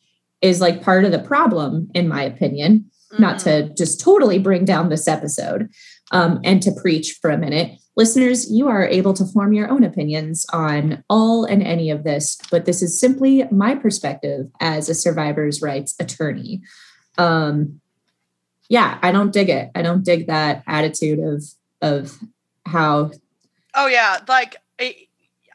is 0.43 0.61
like 0.61 0.83
part 0.83 1.05
of 1.05 1.13
the 1.13 1.21
problem 1.21 1.89
in 1.95 2.09
my 2.09 2.23
opinion 2.23 2.91
mm-hmm. 3.13 3.23
not 3.23 3.39
to 3.39 3.49
mm-hmm. 3.49 3.75
just 3.77 4.01
totally 4.01 4.41
bring 4.41 4.65
down 4.65 4.89
this 4.89 5.07
episode 5.07 5.69
um, 6.11 6.41
and 6.43 6.61
to 6.61 6.73
preach 6.73 7.19
for 7.23 7.31
a 7.31 7.39
minute 7.39 7.79
listeners 7.97 8.51
you 8.51 8.67
are 8.67 8.87
able 8.87 9.15
to 9.15 9.25
form 9.27 9.53
your 9.53 9.71
own 9.71 9.85
opinions 9.85 10.45
on 10.53 11.05
all 11.09 11.45
and 11.45 11.63
any 11.63 11.91
of 11.91 12.03
this 12.03 12.39
but 12.51 12.65
this 12.65 12.83
is 12.83 12.99
simply 12.99 13.45
my 13.53 13.73
perspective 13.73 14.51
as 14.61 14.89
a 14.89 14.95
survivors 14.95 15.63
rights 15.63 15.95
attorney 16.01 16.61
um, 17.19 17.81
yeah 18.69 18.99
i 19.03 19.11
don't 19.11 19.33
dig 19.33 19.49
it 19.49 19.71
i 19.75 19.83
don't 19.83 20.05
dig 20.05 20.27
that 20.27 20.63
attitude 20.67 21.19
of 21.19 21.43
of 21.83 22.19
how 22.67 23.11
oh 23.75 23.87
yeah 23.87 24.19
like 24.29 24.57
I, 24.79 24.97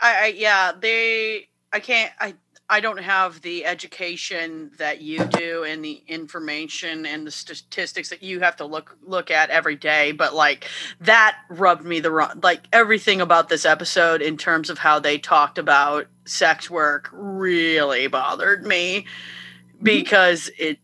I 0.02 0.34
yeah 0.36 0.72
they 0.78 1.48
i 1.72 1.80
can't 1.80 2.12
i 2.20 2.34
i 2.70 2.80
don't 2.80 3.00
have 3.00 3.42
the 3.42 3.66
education 3.66 4.72
that 4.78 5.02
you 5.02 5.26
do 5.26 5.64
and 5.64 5.84
the 5.84 6.02
information 6.08 7.06
and 7.06 7.28
the 7.28 7.32
statistics 7.32 8.10
that 8.10 8.24
you 8.24 8.40
have 8.40 8.56
to 8.58 8.66
look 8.66 8.98
look 9.04 9.30
at 9.30 9.50
every 9.50 9.76
day 9.76 10.12
but 10.12 10.34
like 10.34 10.68
that 11.02 11.38
rubbed 11.50 11.86
me 11.86 12.00
the 12.00 12.12
wrong 12.12 12.40
like 12.42 12.64
everything 12.74 13.22
about 13.22 13.50
this 13.50 13.66
episode 13.66 14.22
in 14.22 14.38
terms 14.38 14.70
of 14.70 14.78
how 14.78 15.00
they 15.00 15.18
talked 15.18 15.58
about 15.58 16.08
sex 16.26 16.70
work 16.70 17.10
really 17.12 18.08
bothered 18.08 18.66
me 18.66 19.02
mm-hmm. 19.02 19.84
because 19.84 20.50
it 20.58 20.80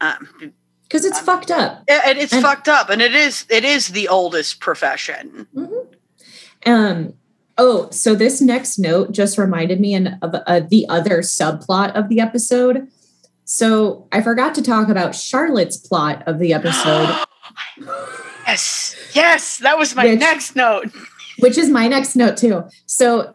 um, 0.00 0.52
because 0.88 1.04
it's 1.04 1.18
um, 1.18 1.24
fucked 1.24 1.50
up. 1.50 1.84
And 1.88 2.18
it's 2.18 2.32
and, 2.32 2.42
fucked 2.42 2.68
up, 2.68 2.88
and 2.90 3.02
it 3.02 3.14
is 3.14 3.46
it 3.50 3.64
is 3.64 3.88
the 3.88 4.08
oldest 4.08 4.60
profession. 4.60 5.46
Mm-hmm. 5.54 6.70
Um. 6.70 7.14
Oh, 7.60 7.90
so 7.90 8.14
this 8.14 8.40
next 8.40 8.78
note 8.78 9.10
just 9.10 9.36
reminded 9.36 9.80
me 9.80 9.96
of 9.96 10.06
uh, 10.22 10.60
the 10.60 10.86
other 10.88 11.18
subplot 11.18 11.92
of 11.92 12.08
the 12.08 12.20
episode. 12.20 12.88
So 13.44 14.06
I 14.12 14.22
forgot 14.22 14.54
to 14.56 14.62
talk 14.62 14.88
about 14.88 15.14
Charlotte's 15.14 15.76
plot 15.76 16.22
of 16.26 16.38
the 16.38 16.52
episode. 16.54 17.18
yes, 18.46 18.94
yes, 19.12 19.58
that 19.58 19.76
was 19.76 19.94
my 19.96 20.04
which, 20.04 20.20
next 20.20 20.54
note. 20.54 20.92
which 21.40 21.58
is 21.58 21.68
my 21.68 21.88
next 21.88 22.14
note 22.14 22.36
too. 22.36 22.64
So 22.86 23.34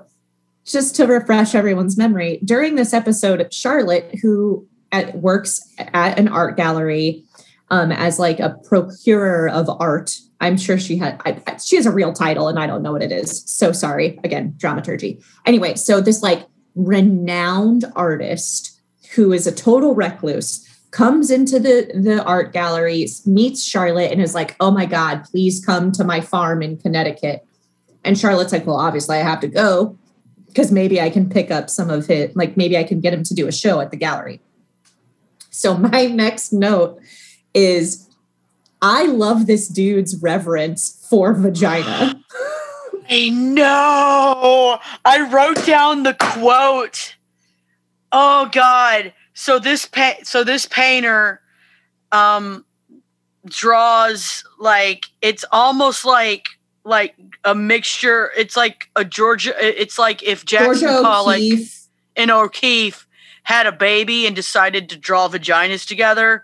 just 0.65 0.95
to 0.95 1.05
refresh 1.05 1.53
everyone's 1.55 1.97
memory, 1.97 2.39
during 2.43 2.75
this 2.75 2.93
episode, 2.93 3.53
Charlotte, 3.53 4.19
who 4.21 4.67
at, 4.91 5.17
works 5.17 5.61
at 5.77 6.17
an 6.17 6.27
art 6.29 6.55
gallery, 6.55 7.25
um, 7.73 7.91
as 7.91 8.19
like 8.19 8.39
a 8.39 8.55
procurer 8.69 9.49
of 9.49 9.67
art. 9.79 10.19
I'm 10.39 10.57
sure 10.57 10.77
she 10.77 10.95
had 10.95 11.19
I, 11.25 11.57
she 11.57 11.75
has 11.75 11.87
a 11.87 11.91
real 11.91 12.13
title 12.13 12.47
and 12.47 12.59
I 12.59 12.67
don't 12.67 12.83
know 12.83 12.91
what 12.91 13.01
it 13.01 13.11
is. 13.11 13.43
So 13.49 13.71
sorry. 13.71 14.19
Again, 14.23 14.53
dramaturgy. 14.57 15.19
Anyway, 15.47 15.73
so 15.73 15.99
this 15.99 16.21
like 16.21 16.45
renowned 16.75 17.85
artist 17.95 18.79
who 19.15 19.33
is 19.33 19.47
a 19.47 19.51
total 19.51 19.95
recluse 19.95 20.69
comes 20.91 21.31
into 21.31 21.59
the 21.59 21.91
the 21.95 22.23
art 22.23 22.53
gallery, 22.53 23.07
meets 23.25 23.63
Charlotte 23.63 24.11
and 24.11 24.21
is 24.21 24.35
like, 24.35 24.55
"Oh 24.59 24.69
my 24.69 24.85
god, 24.85 25.23
please 25.23 25.65
come 25.65 25.91
to 25.93 26.03
my 26.03 26.21
farm 26.21 26.61
in 26.61 26.77
Connecticut." 26.77 27.43
And 28.03 28.19
Charlotte's 28.19 28.51
like, 28.51 28.67
"Well, 28.67 28.79
obviously 28.79 29.17
I 29.17 29.23
have 29.23 29.39
to 29.39 29.47
go 29.47 29.97
because 30.45 30.71
maybe 30.71 31.01
I 31.01 31.09
can 31.09 31.27
pick 31.27 31.49
up 31.49 31.71
some 31.71 31.89
of 31.89 32.11
it, 32.11 32.35
like 32.35 32.55
maybe 32.55 32.77
I 32.77 32.83
can 32.83 32.99
get 32.99 33.15
him 33.15 33.23
to 33.23 33.33
do 33.33 33.47
a 33.47 33.51
show 33.51 33.79
at 33.79 33.89
the 33.89 33.97
gallery." 33.97 34.41
So 35.49 35.75
my 35.75 36.05
next 36.23 36.53
note 36.53 36.99
is 37.53 38.09
I 38.81 39.05
love 39.05 39.47
this 39.47 39.67
dude's 39.67 40.21
reverence 40.21 41.05
for 41.09 41.33
vagina. 41.33 42.21
I 43.09 43.29
know. 43.29 44.79
I 45.05 45.29
wrote 45.29 45.65
down 45.65 46.03
the 46.03 46.13
quote. 46.13 47.15
Oh 48.11 48.49
God. 48.51 49.13
So 49.33 49.59
this 49.59 49.85
pa- 49.85 50.17
so 50.23 50.43
this 50.43 50.65
painter 50.65 51.41
um 52.11 52.65
draws 53.45 54.43
like 54.59 55.05
it's 55.21 55.45
almost 55.51 56.05
like 56.05 56.47
like 56.83 57.15
a 57.45 57.55
mixture. 57.55 58.31
It's 58.37 58.57
like 58.57 58.89
a 58.95 59.05
Georgia. 59.05 59.53
It's 59.59 59.97
like 59.97 60.23
if 60.23 60.45
Jackson 60.45 60.87
Georgia 60.87 61.01
Pollock 61.01 61.37
O'Keeffe. 61.37 61.87
and 62.15 62.31
O'Keeffe 62.31 63.07
had 63.43 63.65
a 63.65 63.71
baby 63.71 64.25
and 64.25 64.35
decided 64.35 64.89
to 64.89 64.97
draw 64.97 65.27
vaginas 65.29 65.87
together 65.87 66.43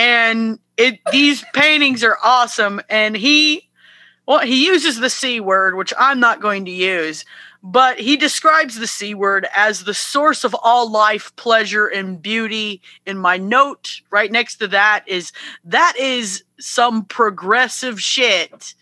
and 0.00 0.58
it 0.78 0.98
these 1.12 1.44
paintings 1.52 2.02
are 2.02 2.16
awesome. 2.24 2.80
And 2.88 3.16
he 3.16 3.68
well 4.26 4.40
he 4.40 4.66
uses 4.66 4.98
the 4.98 5.10
c 5.10 5.40
word 5.40 5.74
which 5.74 5.92
i'm 5.98 6.20
not 6.20 6.40
going 6.40 6.64
to 6.64 6.70
use 6.70 7.24
but 7.62 7.98
he 7.98 8.16
describes 8.16 8.76
the 8.76 8.86
c 8.86 9.14
word 9.14 9.46
as 9.54 9.84
the 9.84 9.94
source 9.94 10.44
of 10.44 10.56
all 10.62 10.90
life 10.90 11.34
pleasure 11.36 11.86
and 11.86 12.22
beauty. 12.22 12.80
In 13.04 13.18
my 13.18 13.36
note 13.36 14.00
right 14.10 14.32
next 14.32 14.56
to 14.56 14.68
that 14.68 15.04
is 15.06 15.32
that 15.64 15.94
is 15.98 16.42
some 16.58 17.04
progressive 17.04 18.00
shit. 18.00 18.74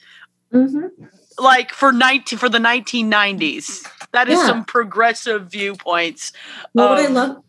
Mm-hmm. 0.51 1.05
like 1.39 1.75
for 1.75 1.93
19 1.93 2.39
for 2.39 2.49
the 2.49 2.57
1990s 2.57 3.87
that 4.13 4.31
is 4.31 4.39
yeah. 4.39 4.47
some 4.47 4.65
progressive 4.65 5.51
viewpoints 5.51 6.33
well, 6.73 6.95
of, 6.95 6.99
i 6.99 7.07
love 7.07 7.45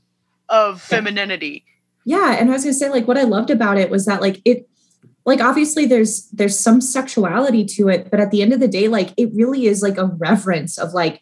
of 0.49 0.81
femininity 0.81 1.63
yeah 2.09 2.35
and 2.39 2.49
i 2.49 2.53
was 2.53 2.63
gonna 2.63 2.73
say 2.73 2.89
like 2.89 3.07
what 3.07 3.17
i 3.17 3.23
loved 3.23 3.51
about 3.51 3.77
it 3.77 3.89
was 3.91 4.05
that 4.05 4.19
like 4.19 4.41
it 4.43 4.67
like 5.25 5.41
obviously 5.41 5.85
there's 5.85 6.27
there's 6.31 6.59
some 6.59 6.81
sexuality 6.81 7.63
to 7.63 7.87
it 7.87 8.09
but 8.09 8.19
at 8.19 8.31
the 8.31 8.41
end 8.41 8.51
of 8.51 8.59
the 8.59 8.67
day 8.67 8.87
like 8.87 9.13
it 9.15 9.29
really 9.33 9.67
is 9.67 9.83
like 9.83 9.97
a 9.97 10.05
reverence 10.05 10.79
of 10.79 10.91
like 10.93 11.21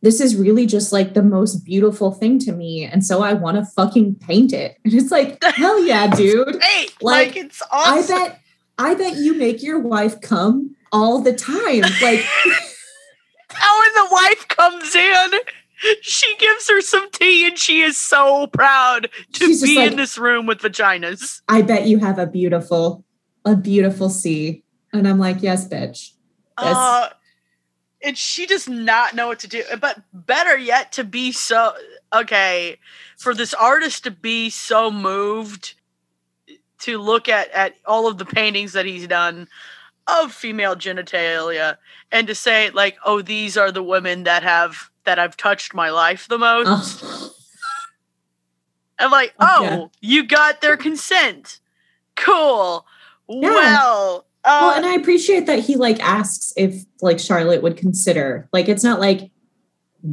this 0.00 0.20
is 0.20 0.36
really 0.36 0.64
just 0.64 0.92
like 0.92 1.12
the 1.12 1.22
most 1.22 1.56
beautiful 1.56 2.10
thing 2.10 2.38
to 2.38 2.52
me 2.52 2.84
and 2.84 3.04
so 3.04 3.22
i 3.22 3.34
want 3.34 3.58
to 3.58 3.64
fucking 3.64 4.14
paint 4.14 4.52
it. 4.52 4.78
And 4.84 4.94
it's 4.94 5.10
like 5.10 5.42
hell 5.44 5.84
yeah 5.84 6.06
dude. 6.16 6.62
hey, 6.62 6.86
like, 7.02 7.34
like 7.34 7.36
it's 7.36 7.60
awesome. 7.70 8.16
i 8.16 8.28
bet 8.28 8.40
i 8.78 8.94
bet 8.94 9.16
you 9.16 9.34
make 9.34 9.62
your 9.62 9.78
wife 9.78 10.22
come 10.22 10.74
all 10.90 11.20
the 11.20 11.34
time 11.34 11.82
like 12.00 12.20
how 13.50 13.80
when 13.80 13.92
the 13.94 14.08
wife 14.10 14.48
comes 14.48 14.96
in 14.96 15.30
she 16.00 16.36
gives 16.36 16.68
her 16.68 16.80
some 16.80 17.10
tea 17.10 17.46
and 17.46 17.58
she 17.58 17.80
is 17.80 17.98
so 17.98 18.46
proud 18.48 19.08
to 19.32 19.44
She's 19.46 19.62
be 19.62 19.76
like, 19.76 19.92
in 19.92 19.96
this 19.96 20.18
room 20.18 20.46
with 20.46 20.58
vaginas. 20.58 21.42
I 21.48 21.62
bet 21.62 21.86
you 21.86 21.98
have 21.98 22.18
a 22.18 22.26
beautiful, 22.26 23.04
a 23.44 23.56
beautiful 23.56 24.10
sea. 24.10 24.64
And 24.92 25.06
I'm 25.06 25.18
like, 25.18 25.42
yes, 25.42 25.68
bitch. 25.68 26.12
Yes. 26.60 26.76
Uh, 26.76 27.08
and 28.02 28.16
she 28.16 28.46
does 28.46 28.68
not 28.68 29.14
know 29.14 29.28
what 29.28 29.40
to 29.40 29.48
do. 29.48 29.62
But 29.80 30.02
better 30.12 30.56
yet, 30.56 30.92
to 30.92 31.04
be 31.04 31.32
so 31.32 31.72
okay, 32.12 32.78
for 33.16 33.34
this 33.34 33.54
artist 33.54 34.04
to 34.04 34.10
be 34.10 34.50
so 34.50 34.90
moved 34.90 35.74
to 36.80 36.98
look 36.98 37.28
at 37.28 37.50
at 37.50 37.74
all 37.84 38.06
of 38.06 38.18
the 38.18 38.24
paintings 38.24 38.72
that 38.72 38.86
he's 38.86 39.06
done 39.06 39.48
of 40.08 40.32
female 40.32 40.74
genitalia 40.74 41.76
and 42.10 42.26
to 42.26 42.34
say 42.34 42.70
like, 42.70 42.96
oh, 43.04 43.22
these 43.22 43.56
are 43.56 43.70
the 43.70 43.82
women 43.82 44.24
that 44.24 44.42
have 44.42 44.90
that 45.04 45.18
I've 45.18 45.36
touched 45.36 45.74
my 45.74 45.90
life 45.90 46.28
the 46.28 46.38
most. 46.38 47.00
Oh. 47.02 47.34
I'm 48.98 49.10
like, 49.10 49.34
oh, 49.38 49.62
yeah. 49.62 49.86
you 50.00 50.26
got 50.26 50.60
their 50.60 50.76
consent. 50.76 51.60
Cool. 52.16 52.84
Yeah. 53.28 53.50
Well, 53.50 54.26
uh, 54.44 54.58
well, 54.60 54.76
and 54.76 54.86
I 54.86 54.94
appreciate 54.94 55.46
that 55.46 55.60
he 55.60 55.76
like 55.76 56.00
asks 56.00 56.52
if 56.56 56.84
like 57.00 57.20
Charlotte 57.20 57.62
would 57.62 57.76
consider. 57.76 58.48
Like, 58.52 58.68
it's 58.68 58.82
not 58.82 58.98
like 58.98 59.30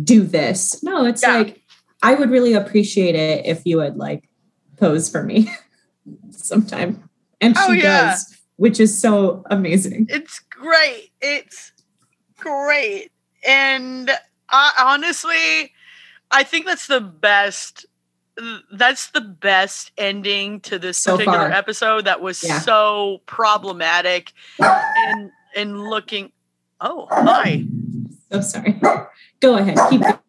do 0.03 0.23
this. 0.23 0.83
No, 0.83 1.05
it's 1.05 1.23
yeah. 1.23 1.37
like 1.37 1.61
I 2.03 2.15
would 2.15 2.29
really 2.29 2.53
appreciate 2.53 3.15
it 3.15 3.45
if 3.45 3.65
you 3.65 3.77
would 3.77 3.97
like 3.97 4.29
pose 4.77 5.09
for 5.09 5.23
me 5.23 5.51
sometime. 6.29 7.09
And 7.41 7.55
oh, 7.57 7.73
she 7.73 7.81
yeah. 7.81 8.11
does, 8.11 8.34
which 8.57 8.79
is 8.79 8.99
so 8.99 9.43
amazing. 9.49 10.07
It's 10.09 10.39
great. 10.39 11.11
It's 11.21 11.71
great. 12.37 13.11
And 13.47 14.09
I, 14.49 14.71
honestly, 14.93 15.73
I 16.31 16.43
think 16.43 16.65
that's 16.65 16.87
the 16.87 17.01
best 17.01 17.85
that's 18.73 19.11
the 19.11 19.21
best 19.21 19.91
ending 19.97 20.59
to 20.59 20.77
this 20.77 20.97
So 20.97 21.13
particular 21.13 21.37
far. 21.39 21.51
episode 21.53 22.03
that 22.05 22.19
was 22.19 22.43
Yeah. 22.43 22.59
so 22.59 23.21
problematic 23.27 24.33
and 24.59 25.31
and 25.55 25.79
looking 25.89 26.33
oh 26.81 27.07
hi 27.09 27.63
So 28.29 28.41
sorry. 28.41 28.77
Go 29.39 29.55
ahead. 29.57 29.77
Keep 29.89 30.01
going. 30.01 30.19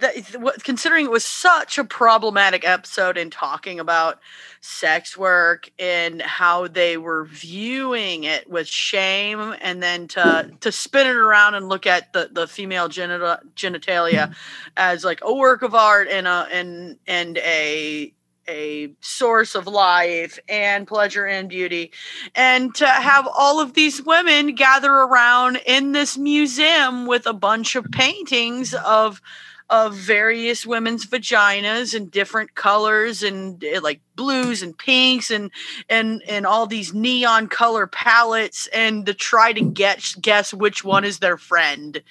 That, 0.00 0.62
considering 0.64 1.06
it 1.06 1.10
was 1.10 1.24
such 1.24 1.78
a 1.78 1.84
problematic 1.84 2.66
episode 2.66 3.16
in 3.16 3.30
talking 3.30 3.80
about 3.80 4.18
sex 4.60 5.16
work 5.16 5.70
and 5.78 6.20
how 6.20 6.66
they 6.66 6.96
were 6.96 7.24
viewing 7.24 8.24
it 8.24 8.48
with 8.50 8.66
shame 8.66 9.54
and 9.60 9.82
then 9.82 10.06
to 10.08 10.50
to 10.60 10.70
spin 10.70 11.06
it 11.06 11.16
around 11.16 11.54
and 11.54 11.68
look 11.68 11.86
at 11.86 12.12
the 12.12 12.28
the 12.32 12.46
female 12.46 12.88
genital, 12.88 13.36
genitalia 13.56 14.26
mm-hmm. 14.26 14.32
as 14.76 15.04
like 15.04 15.20
a 15.22 15.34
work 15.34 15.62
of 15.62 15.74
art 15.74 16.08
and 16.08 16.26
a 16.26 16.46
and 16.52 16.98
and 17.06 17.38
a 17.38 18.12
a 18.48 18.92
source 19.00 19.54
of 19.54 19.66
life 19.66 20.38
and 20.48 20.86
pleasure 20.86 21.24
and 21.24 21.48
beauty. 21.48 21.92
And 22.34 22.74
to 22.76 22.86
have 22.86 23.28
all 23.32 23.60
of 23.60 23.74
these 23.74 24.02
women 24.02 24.54
gather 24.54 24.92
around 24.92 25.60
in 25.66 25.92
this 25.92 26.18
museum 26.18 27.06
with 27.06 27.26
a 27.26 27.32
bunch 27.32 27.76
of 27.76 27.86
paintings 27.92 28.74
of 28.74 29.22
of 29.70 29.94
various 29.94 30.66
women's 30.66 31.06
vaginas 31.06 31.94
in 31.94 32.08
different 32.08 32.56
colors 32.56 33.22
and 33.22 33.62
eh, 33.62 33.78
like 33.80 34.00
blues 34.16 34.62
and 34.62 34.76
pinks 34.76 35.30
and 35.30 35.50
and 35.88 36.22
and 36.28 36.44
all 36.44 36.66
these 36.66 36.92
neon 36.92 37.46
color 37.46 37.86
palettes 37.86 38.66
and 38.74 39.06
to 39.06 39.14
try 39.14 39.52
to 39.52 39.62
get 39.62 40.14
guess 40.20 40.52
which 40.52 40.82
one 40.84 41.04
is 41.04 41.20
their 41.20 41.36
friend. 41.36 42.02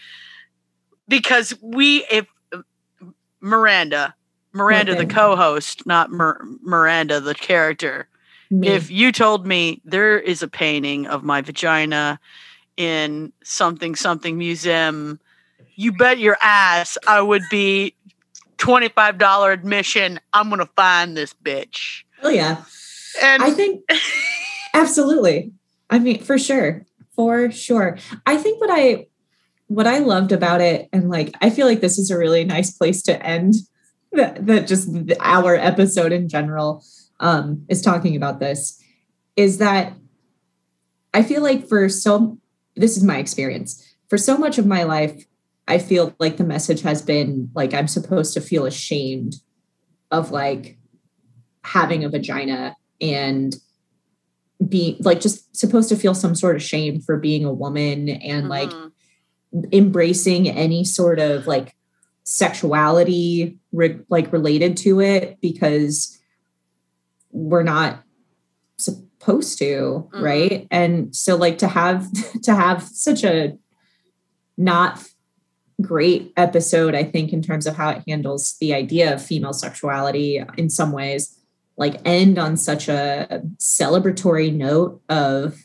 Because 1.10 1.54
we 1.62 2.06
if 2.10 2.28
Miranda 3.42 4.16
Miranda 4.54 4.96
the 4.96 5.06
co-host 5.06 5.86
not 5.86 6.10
Mir- 6.10 6.42
Miranda 6.64 7.20
the 7.20 7.36
character. 7.36 8.08
Me. 8.52 8.68
if 8.68 8.90
you 8.90 9.12
told 9.12 9.46
me 9.46 9.80
there 9.86 10.18
is 10.18 10.42
a 10.42 10.48
painting 10.48 11.06
of 11.06 11.24
my 11.24 11.42
vagina 11.42 12.20
in 12.78 13.32
something 13.44 13.96
something 13.96 14.38
museum 14.38 15.20
you 15.80 15.92
bet 15.92 16.20
your 16.20 16.38
ass 16.42 16.98
i 17.08 17.22
would 17.22 17.44
be 17.50 17.96
$25 18.58 19.54
admission 19.54 20.20
i'm 20.34 20.50
gonna 20.50 20.66
find 20.76 21.16
this 21.16 21.34
bitch 21.34 22.04
oh 22.24 22.30
yeah. 22.30 22.64
and 23.22 23.42
I 23.42 23.52
think 23.52 23.84
absolutely. 24.74 25.52
I 25.90 26.00
mean, 26.00 26.24
for 26.24 26.38
sure. 26.38 26.86
For 27.16 27.52
sure. 27.52 27.98
I 28.26 28.38
think 28.38 28.62
what 28.62 28.70
I 28.72 29.08
what 29.68 29.86
I 29.86 30.00
loved 30.00 30.32
about 30.32 30.62
it, 30.62 30.90
and 30.92 31.10
like 31.10 31.36
I 31.42 31.50
feel 31.50 31.68
like 31.68 31.82
this 31.82 31.98
is 31.98 32.10
a 32.10 32.18
really 32.18 32.44
nice 32.44 32.72
place 32.72 33.02
to 33.04 33.24
end 33.24 33.56
that, 34.12 34.46
that 34.48 34.68
just 34.68 34.90
our 35.20 35.56
episode 35.56 36.12
in 36.12 36.28
general 36.28 36.84
um 37.20 37.66
is 37.70 37.82
talking 37.82 38.16
about 38.16 38.40
this, 38.40 38.82
is 39.36 39.58
that 39.58 39.94
I 41.14 41.24
feel 41.24 41.42
like 41.42 41.68
for 41.68 41.90
so 41.90 42.38
this 42.76 42.98
is 42.98 43.04
my 43.04 43.18
experience. 43.18 43.86
For 44.08 44.18
so 44.18 44.38
much 44.38 44.58
of 44.58 44.66
my 44.66 44.84
life, 44.84 45.26
I 45.70 45.78
feel 45.78 46.16
like 46.20 46.38
the 46.38 46.44
message 46.44 46.82
has 46.82 47.02
been 47.04 47.52
like 47.54 47.76
I'm 47.76 47.88
supposed 47.88 48.34
to 48.34 48.42
feel 48.42 48.66
ashamed 48.66 49.36
of 50.10 50.32
like 50.32 50.80
having 51.64 52.04
a 52.04 52.10
vagina 52.10 52.76
and 53.00 53.56
being 54.68 54.98
like 55.02 55.22
just 55.22 55.56
supposed 55.56 55.88
to 55.90 55.96
feel 55.96 56.16
some 56.16 56.34
sort 56.34 56.56
of 56.56 56.64
shame 56.64 57.00
for 57.00 57.18
being 57.18 57.46
a 57.46 57.54
woman 57.54 58.10
and 58.10 58.50
like 58.50 58.72
Mhm. 58.72 58.92
embracing 59.72 60.50
any 60.50 60.84
sort 60.84 61.20
of 61.20 61.46
like 61.46 61.76
sexuality 62.24 63.58
re- 63.72 64.00
like 64.10 64.34
related 64.34 64.76
to 64.78 65.00
it 65.02 65.38
because 65.40 66.18
we're 67.32 67.64
not 67.64 68.04
supposed 68.78 69.60
to 69.60 70.10
Mhm. 70.14 70.22
right 70.22 70.68
and 70.72 71.16
so 71.16 71.36
like 71.36 71.60
to 71.60 71.68
have 71.68 72.12
to 72.44 72.56
have 72.56 72.82
such 72.84 73.24
a 73.24 73.56
not 74.58 75.04
great 75.82 76.34
episode 76.38 76.94
i 76.96 77.04
think 77.04 77.32
in 77.34 77.42
terms 77.42 77.66
of 77.66 77.76
how 77.76 77.90
it 77.90 78.04
handles 78.08 78.56
the 78.60 78.74
idea 78.74 79.14
of 79.14 79.24
female 79.24 79.54
sexuality 79.54 80.44
in 80.58 80.70
some 80.70 80.92
ways 80.92 81.38
like 81.78 82.02
end 82.06 82.38
on 82.38 82.58
such 82.58 82.90
a 82.90 83.42
celebratory 83.58 84.54
note 84.54 85.02
of 85.10 85.58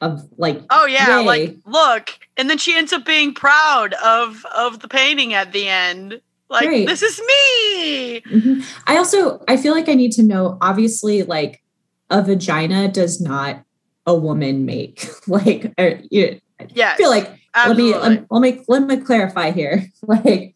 of 0.00 0.22
like 0.38 0.62
oh 0.70 0.86
yeah 0.86 1.20
Yay. 1.20 1.26
like 1.26 1.56
look 1.66 2.10
and 2.36 2.48
then 2.48 2.56
she 2.58 2.74
ends 2.76 2.92
up 2.92 3.04
being 3.04 3.34
proud 3.34 3.92
of 3.94 4.44
of 4.56 4.80
the 4.80 4.88
painting 4.88 5.34
at 5.34 5.52
the 5.52 5.68
end 5.68 6.20
like 6.48 6.66
Right. 6.68 6.86
this 6.86 7.02
is 7.02 7.18
me 7.20 8.20
Mhm. 8.22 8.64
I 8.86 8.96
also 8.96 9.42
I 9.46 9.56
feel 9.56 9.74
like 9.74 9.88
I 9.88 9.94
need 9.94 10.12
to 10.12 10.22
know 10.22 10.56
obviously 10.60 11.22
like 11.22 11.62
a 12.08 12.22
vagina 12.22 12.88
does 12.88 13.20
not 13.20 13.62
a 14.06 14.14
woman 14.14 14.64
make 14.64 15.06
like 15.28 15.72
uh, 15.78 15.90
you, 16.10 16.40
I 16.58 16.96
feel 16.96 17.10
like 17.10 17.30
let 17.54 17.76
me 17.76 17.92
absolutely. 17.94 18.16
let, 18.18 18.26
let 18.30 18.40
me 18.40 18.64
let 18.68 18.82
me 18.86 18.96
clarify 18.98 19.50
here 19.50 19.86
like 20.02 20.54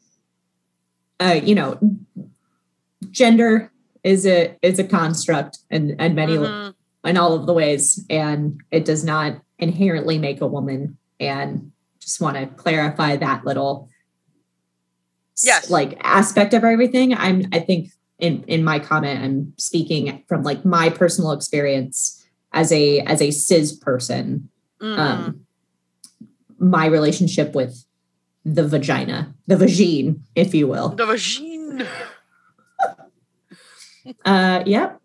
uh 1.21 1.39
you 1.43 1.55
know 1.55 1.79
gender 3.11 3.71
is 4.03 4.27
a 4.27 4.57
is 4.63 4.79
a 4.79 4.85
construct 4.85 5.59
and 5.71 5.95
and 5.99 6.15
many 6.15 6.37
Mhm. 6.37 6.75
in 7.05 7.17
all 7.17 7.35
of 7.35 7.47
the 7.47 7.53
ways 7.53 8.05
and 8.11 8.61
it 8.71 8.85
does 8.85 9.05
not 9.05 9.41
inherently 9.59 10.19
make 10.19 10.41
a 10.41 10.47
woman 10.47 10.97
and 11.21 11.71
just 12.01 12.21
want 12.21 12.37
to 12.37 12.47
clarify 12.47 13.17
that 13.17 13.45
little 13.45 13.89
Yes. 15.43 15.69
like 15.69 15.99
aspect 16.01 16.55
of 16.55 16.63
everything 16.65 17.13
i'm 17.15 17.47
i 17.53 17.59
think 17.59 17.91
in 18.21 18.45
in 18.47 18.63
my 18.63 18.79
comment 18.79 19.23
i'm 19.25 19.53
speaking 19.59 20.23
from 20.29 20.45
like 20.45 20.65
my 20.65 20.89
personal 20.91 21.33
experience 21.33 22.25
as 22.53 22.71
a 22.71 23.01
as 23.01 23.21
a 23.21 23.31
cis 23.33 23.73
person 23.77 24.49
Mhm. 24.81 24.99
um 24.99 25.44
my 26.65 26.87
relationship 26.87 27.55
with 27.55 27.85
the 28.45 28.67
vagina 28.67 29.35
the 29.47 29.57
vagine 29.57 30.21
if 30.35 30.55
you 30.55 30.67
will. 30.67 30.91
The 30.91 31.07
vagine. 31.07 31.87
Uh 34.25 34.63
yep. 34.67 35.01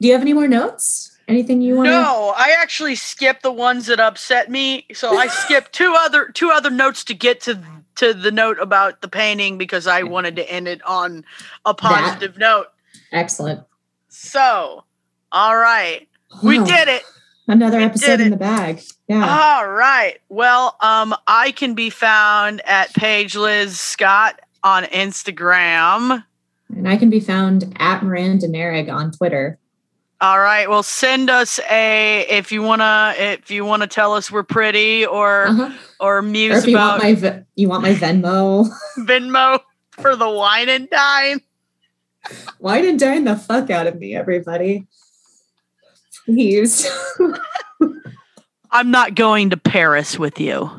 Do 0.00 0.06
you 0.06 0.14
have 0.14 0.22
any 0.22 0.32
more 0.32 0.46
notes? 0.46 1.18
Anything 1.26 1.60
you 1.60 1.74
want 1.74 1.88
No, 1.88 2.32
I 2.36 2.54
actually 2.60 2.94
skipped 2.94 3.42
the 3.42 3.50
ones 3.50 3.86
that 3.86 3.98
upset 3.98 4.48
me. 4.50 4.86
So 4.94 5.18
I 5.18 5.26
skipped 5.44 5.72
two 5.72 5.94
other 5.98 6.28
two 6.28 6.50
other 6.50 6.70
notes 6.70 7.02
to 7.04 7.14
get 7.14 7.40
to 7.42 7.60
to 7.96 8.14
the 8.14 8.30
note 8.30 8.58
about 8.60 9.02
the 9.02 9.08
painting 9.08 9.58
because 9.58 9.88
I 9.88 10.04
wanted 10.04 10.36
to 10.36 10.48
end 10.48 10.68
it 10.68 10.80
on 10.86 11.24
a 11.64 11.74
positive 11.74 12.38
note. 12.38 12.66
excellent. 13.10 13.64
So, 14.08 14.84
all 15.32 15.56
right, 15.56 16.08
we 16.42 16.58
did 16.64 16.88
it. 16.88 17.02
Another 17.50 17.80
episode 17.80 18.20
in 18.20 18.30
the 18.30 18.36
bag. 18.36 18.82
Yeah. 19.08 19.26
All 19.56 19.66
right. 19.68 20.18
Well, 20.28 20.76
um, 20.80 21.14
I 21.26 21.50
can 21.52 21.72
be 21.74 21.88
found 21.88 22.60
at 22.66 22.92
Paige 22.92 23.34
Liz 23.36 23.80
Scott 23.80 24.38
on 24.62 24.84
Instagram. 24.84 26.24
and 26.76 26.86
I 26.88 26.96
can 26.98 27.08
be 27.08 27.20
found 27.20 27.74
at 27.78 28.02
Miranda 28.02 28.46
Narig 28.48 28.92
on 28.92 29.12
Twitter. 29.12 29.58
All 30.20 30.38
right. 30.38 30.68
Well, 30.68 30.82
send 30.82 31.30
us 31.30 31.58
a 31.70 32.26
if 32.28 32.52
you 32.52 32.60
wanna 32.62 33.14
if 33.16 33.50
you 33.50 33.64
wanna 33.64 33.86
tell 33.86 34.12
us 34.14 34.30
we're 34.30 34.42
pretty 34.42 35.06
or 35.06 35.46
Uh-huh. 35.46 35.70
or 36.00 36.18
Or 36.18 36.22
muse 36.22 36.64
if 36.64 36.66
you 36.68 36.76
want 36.76 37.02
about 37.02 37.22
my 37.22 37.44
you 37.54 37.68
want 37.68 37.82
my 37.82 37.94
Venmo, 37.94 38.68
Venmo 38.98 39.60
for 39.92 40.16
the 40.16 40.28
wine 40.28 40.68
and 40.68 40.90
dine. 40.90 41.40
wine 42.58 42.84
and 42.86 42.98
dine 42.98 43.24
the 43.24 43.36
fuck 43.36 43.70
out 43.70 43.86
of 43.86 43.96
me, 43.98 44.14
everybody? 44.14 44.86
Please. 46.28 46.86
I'm 48.70 48.90
not 48.90 49.14
going 49.14 49.48
to 49.48 49.56
Paris 49.56 50.18
with 50.18 50.38
you. 50.38 50.70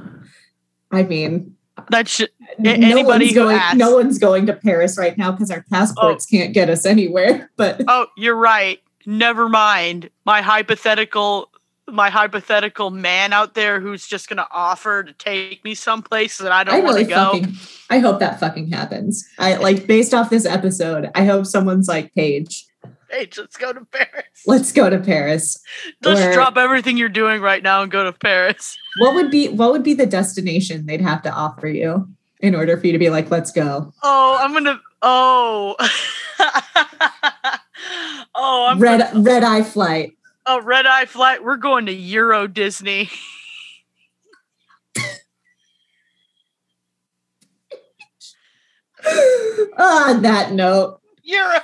I 0.92 1.02
mean, 1.02 1.56
That's 1.90 2.22
no 2.60 2.72
anybody 2.72 3.34
going, 3.34 3.58
asks. 3.58 3.78
no 3.78 3.96
one's 3.96 4.20
going 4.20 4.46
to 4.46 4.54
Paris 4.54 4.96
right 4.96 5.18
now 5.18 5.32
because 5.32 5.50
our 5.50 5.66
passports 5.72 6.28
oh. 6.30 6.38
can't 6.38 6.54
get 6.54 6.70
us 6.70 6.86
anywhere. 6.86 7.50
But 7.58 7.82
oh, 7.88 8.06
you're 8.16 8.36
right. 8.36 8.80
Never 9.08 9.50
mind. 9.50 10.12
My 10.24 10.42
hypothetical 10.42 11.50
my 11.88 12.12
hypothetical 12.12 12.92
man 12.92 13.34
out 13.34 13.56
there 13.56 13.80
who's 13.80 14.06
just 14.06 14.30
gonna 14.30 14.48
offer 14.52 15.02
to 15.04 15.12
take 15.14 15.64
me 15.64 15.74
someplace 15.74 16.38
that 16.38 16.52
I 16.52 16.64
don't 16.64 16.84
want 16.84 16.98
really 16.98 17.06
to 17.06 17.10
go. 17.10 17.32
fucking 17.32 17.54
I 17.90 17.98
hope 17.98 18.20
that 18.20 18.40
fucking 18.40 18.70
happens. 18.70 19.28
I 19.40 19.56
like 19.56 19.88
based 19.88 20.14
off 20.14 20.30
this 20.30 20.46
episode, 20.46 21.10
I 21.16 21.26
hope 21.26 21.48
someone's 21.48 21.88
like, 21.88 22.14
Paige, 22.14 22.68
Hey, 23.12 23.28
let's 23.38 23.58
go 23.58 23.74
to 23.74 23.86
Paris. 23.86 24.26
let's 24.46 24.72
go 24.72 24.90
to 24.90 25.00
Paris. 25.00 25.58
Let's 26.04 26.22
Or- 26.22 26.34
drop 26.34 26.58
everything 26.58 26.96
you're 26.98 27.10
doing 27.10 27.42
right 27.42 27.64
now 27.64 27.82
and 27.82 27.92
go 27.92 28.04
to 28.04 28.14
Paris. 28.14 28.78
What 29.00 29.16
would 29.16 29.32
be 29.32 29.48
what 29.50 29.72
would 29.72 29.84
be 29.84 29.94
the 29.94 30.06
destination 30.06 30.86
they'd 30.86 31.02
have 31.02 31.22
to 31.24 31.32
offer 31.32 31.68
you 31.68 32.08
in 32.40 32.56
order 32.56 32.78
for 32.78 32.86
you 32.88 32.94
to 32.94 33.00
be 33.00 33.10
like, 33.10 33.30
let's 33.32 33.52
go? 33.52 33.92
Oh, 34.04 34.38
I'm 34.42 34.54
gonna. 34.54 34.80
Oh, 35.02 35.76
oh, 38.36 38.68
I'm 38.70 38.80
red 38.80 39.00
gonna- 39.00 39.22
red 39.22 39.44
eye 39.44 39.64
flight. 39.64 40.14
oh 40.46 40.62
red 40.62 40.86
eye 40.86 41.06
flight. 41.06 41.44
We're 41.44 41.58
going 41.58 41.86
to 41.88 41.94
Euro 41.94 42.48
Disney. 42.48 43.10
On 49.78 50.22
that 50.24 50.52
note, 50.52 51.00
You're 51.24 51.50
a- 51.52 51.64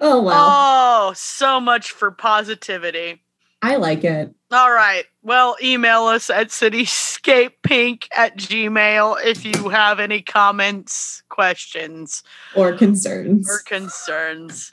oh 0.00 0.22
wow, 0.22 1.08
oh, 1.08 1.12
so 1.14 1.60
much 1.60 1.90
for 1.92 2.10
positivity. 2.10 3.22
I 3.62 3.76
like 3.76 4.04
it. 4.04 4.34
All 4.50 4.72
right. 4.72 5.04
Well, 5.22 5.54
email 5.62 6.04
us 6.04 6.30
at 6.30 6.48
cityscapepink 6.48 8.08
at 8.16 8.38
gmail 8.38 9.18
if 9.24 9.44
you 9.44 9.68
have 9.68 10.00
any 10.00 10.22
comments, 10.22 11.22
questions, 11.28 12.22
Or 12.56 12.72
concerns. 12.72 13.48
or 13.50 13.58
concerns. 13.66 14.72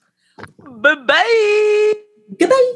Bye 0.60 0.96
bye. 0.96 1.94
Goodbye. 2.40 2.74